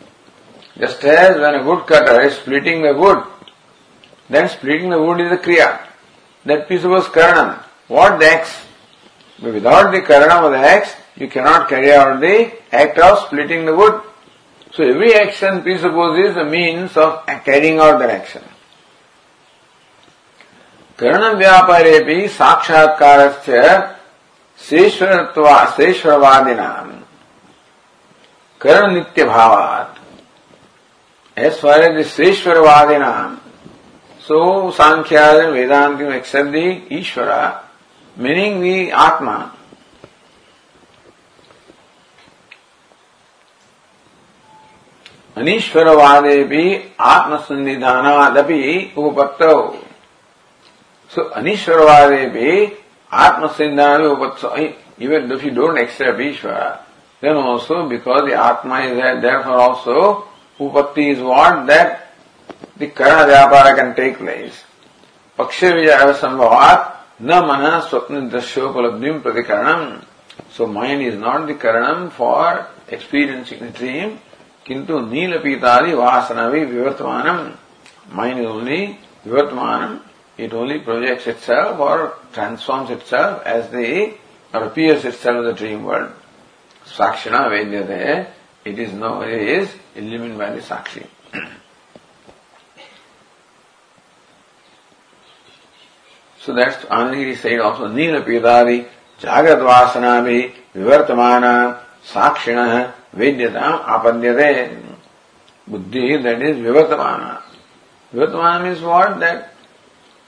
[0.77, 3.24] just as when a woodcutter is splitting the wood
[4.31, 5.74] then splitting the wood is a kriya
[6.47, 7.62] That piece was karanam.
[7.88, 8.57] What the axe?
[9.42, 13.74] Without the karanam of the axe, you cannot carry out the act of splitting the
[13.74, 14.01] wood.
[14.72, 18.42] So every action presupposes the means of carrying out that action.
[20.99, 23.20] कर्ण व्यापारे भी साक्षात्कार
[25.76, 26.68] शेषवादिना
[28.61, 29.99] कर्ण नित्य भावात
[31.38, 33.12] as far as शेषवादिना
[34.28, 37.32] सो सांख्या वेदांत accept दी ईश्वर
[38.18, 39.38] meaning दी आत्मा
[45.38, 46.64] अनीश्वरवादे भी
[47.14, 48.62] आत्मसन्निधानादपि
[48.97, 49.43] उपपत्त
[51.16, 52.51] सो अनीश्वरवादे भी
[53.12, 53.53] Atma
[54.97, 56.80] even if you don't accept Ishvara,
[57.20, 60.28] then also because the Atma is there, therefore also
[60.59, 61.68] Upatti is what?
[61.68, 62.05] That
[62.76, 64.64] the Karana Vyapara can take place.
[65.38, 70.05] Paksha Vijaya Sambhavat na mana swapna dasyopalabdhim pratikaranam.
[70.51, 74.20] So mind is not the karanam for experiencing the dream,
[74.64, 77.57] kintu nilapitali vasanavi vivartmanam.
[78.12, 80.03] Mind is only vivartmanam
[80.36, 84.14] it only projects itself or transforms itself as the,
[84.53, 86.12] or appears itself in the dream world.
[86.84, 88.28] Sakshina Vedyate,
[88.64, 91.07] it is no, it is illumined by the Sakshi.
[96.47, 98.86] So that's Anandagiri said also, Nila Pidadi,
[99.18, 104.80] Jagat Vasanabhi, Vivartamana, Sakshina, Vedyatam, Apadyate.
[105.66, 107.42] Buddhi, that is Vivartamana.
[108.14, 109.18] Vivartamana means what?
[109.18, 109.55] That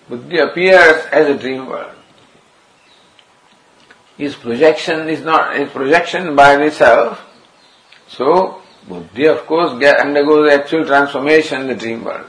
[0.08, 1.94] Buddhi appears as a dream world.
[4.16, 7.24] His projection is not, his projection by the self.
[8.08, 12.26] So, Buddhi of course get, undergoes actual transformation in the dream world.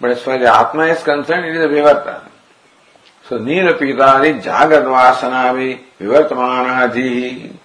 [0.00, 2.28] But as far as the Atma is concerned, it is a vivarta.
[3.38, 7.56] Nilapitadi Jagad Vasanavi Vivartamanaji.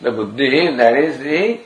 [0.00, 1.60] The Buddhi, that is the,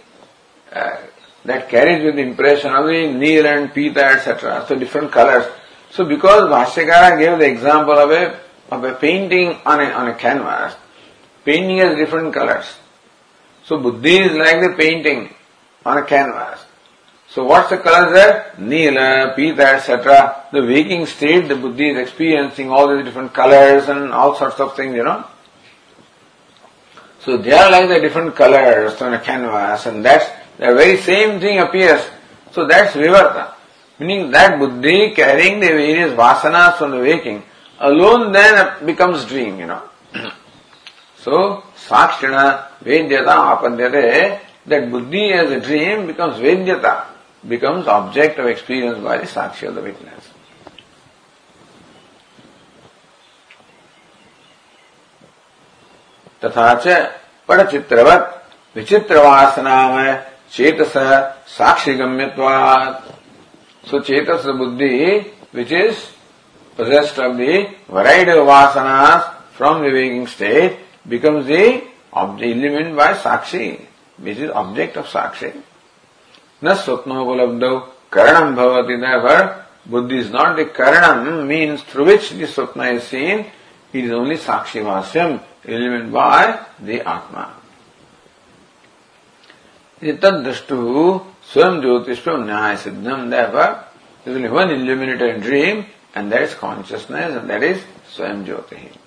[0.72, 0.97] uh,
[1.45, 4.64] that carries with the impression of the Nil and Pita, etc.
[4.66, 5.45] So, different colors.
[5.93, 8.40] So because Bhashyakara gave the example of a,
[8.70, 10.74] of a painting on a, on a canvas,
[11.45, 12.64] painting has different colors.
[13.66, 15.34] So Buddhi is like the painting
[15.84, 16.64] on a canvas.
[17.33, 18.53] So what's the color there?
[18.59, 20.49] Nila, Pita, etc.
[20.53, 24.76] The waking state, the Buddhi is experiencing all these different colors and all sorts of
[24.76, 25.24] things, you know.
[27.20, 30.26] So they are like the different colors on a canvas and that's
[30.59, 32.05] the very same thing appears.
[32.51, 33.55] So that's Vivarta.
[33.99, 37.45] Meaning that buddhi carrying the various vasanas from the waking
[37.78, 39.83] alone then becomes dream, you know.
[41.18, 47.11] so, sakshina vedyata apadyate, that buddhi as a dream becomes vedyata,
[47.47, 50.34] becomes object of experience by the sakshi of the witness.
[56.43, 56.88] तथा च
[57.47, 58.34] पड़चित्रवत
[58.75, 60.13] विचित्र वासनामय
[60.53, 60.93] चेतस
[61.57, 63.07] साक्षी गम्यवाद
[63.89, 66.11] So Chetas Buddhi, which is
[66.75, 73.13] possessed of the variety of vasanas from the waking state, becomes the object illumined by
[73.13, 73.86] Sakshi,
[74.17, 75.55] which is object of Sakshi.
[76.64, 77.64] न स्वप्न उपलब्ध।
[78.56, 79.44] भवती न भर
[79.88, 83.44] buddhi is not the करणम मीन थ्रू विच दि स्वप्न is seen
[83.94, 85.38] is only साक्षी भाष्यम
[85.68, 86.46] इलिमेंट बाय
[86.82, 87.50] द आत्मा
[90.02, 90.76] तद दृष्टु
[91.52, 93.30] स्वयं ज्योतिष न्याय सिद्धम
[94.26, 95.84] then one illuminated dream
[96.16, 97.80] and that is consciousness and that is
[98.16, 99.01] स्वयं ज्योतिष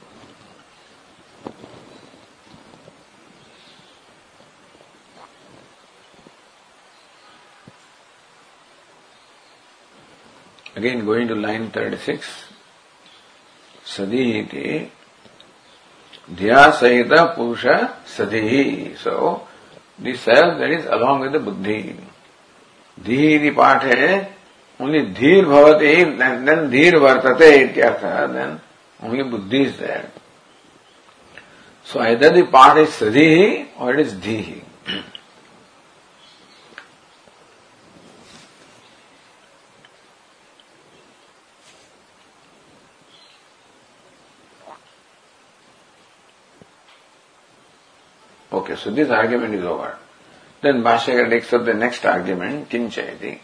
[10.76, 12.26] Going to line 36.
[13.86, 14.90] Sadhi
[16.34, 18.96] Dhya Sahita Purusha Sadhi.
[18.98, 19.48] So,
[20.00, 21.96] the self that is along with the buddhi.
[23.02, 24.28] Dhi the part hai,
[24.80, 28.62] only dhir bhavati, then, then dhir vartate ityartha, then
[29.02, 30.12] only buddhi is there.
[31.86, 34.64] So either the part is sadhi or it is dhihi.
[48.85, 49.97] so this argument is over.
[50.63, 53.39] Then Bhashyakar takes up the next argument, Kinchayati.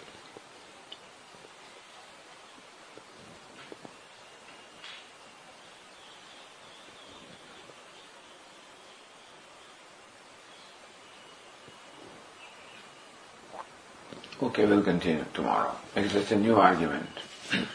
[14.43, 17.09] Okay, we'll continue tomorrow because it's a new argument.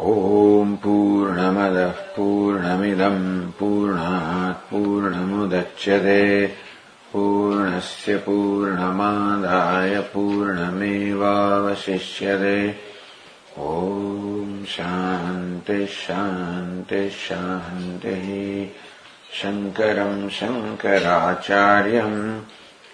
[0.00, 6.51] ॐ पूर्णमदः पूर्णमिदम् पूर्णात् पूर्णमुदच्यते।
[7.13, 12.75] पूर्णस्य पूर्णमादाय पूर्णमेवावशिष्यते।
[13.59, 15.87] ॐ शान्तिः
[19.41, 22.41] शङ्करम् शङ्कराचार्यम्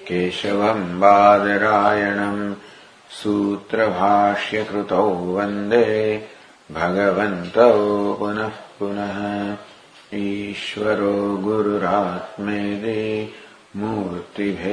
[0.07, 2.55] केशवम् बादरायणम्
[3.09, 6.28] सूत्रभाष्यकृतौ वन्दे।
[6.71, 9.19] भगवन्तौ पुनः पुनः
[10.17, 13.03] ईश्वरो गुरुरात्मेदि
[13.76, 14.65] मूर्तिभेदविभागिने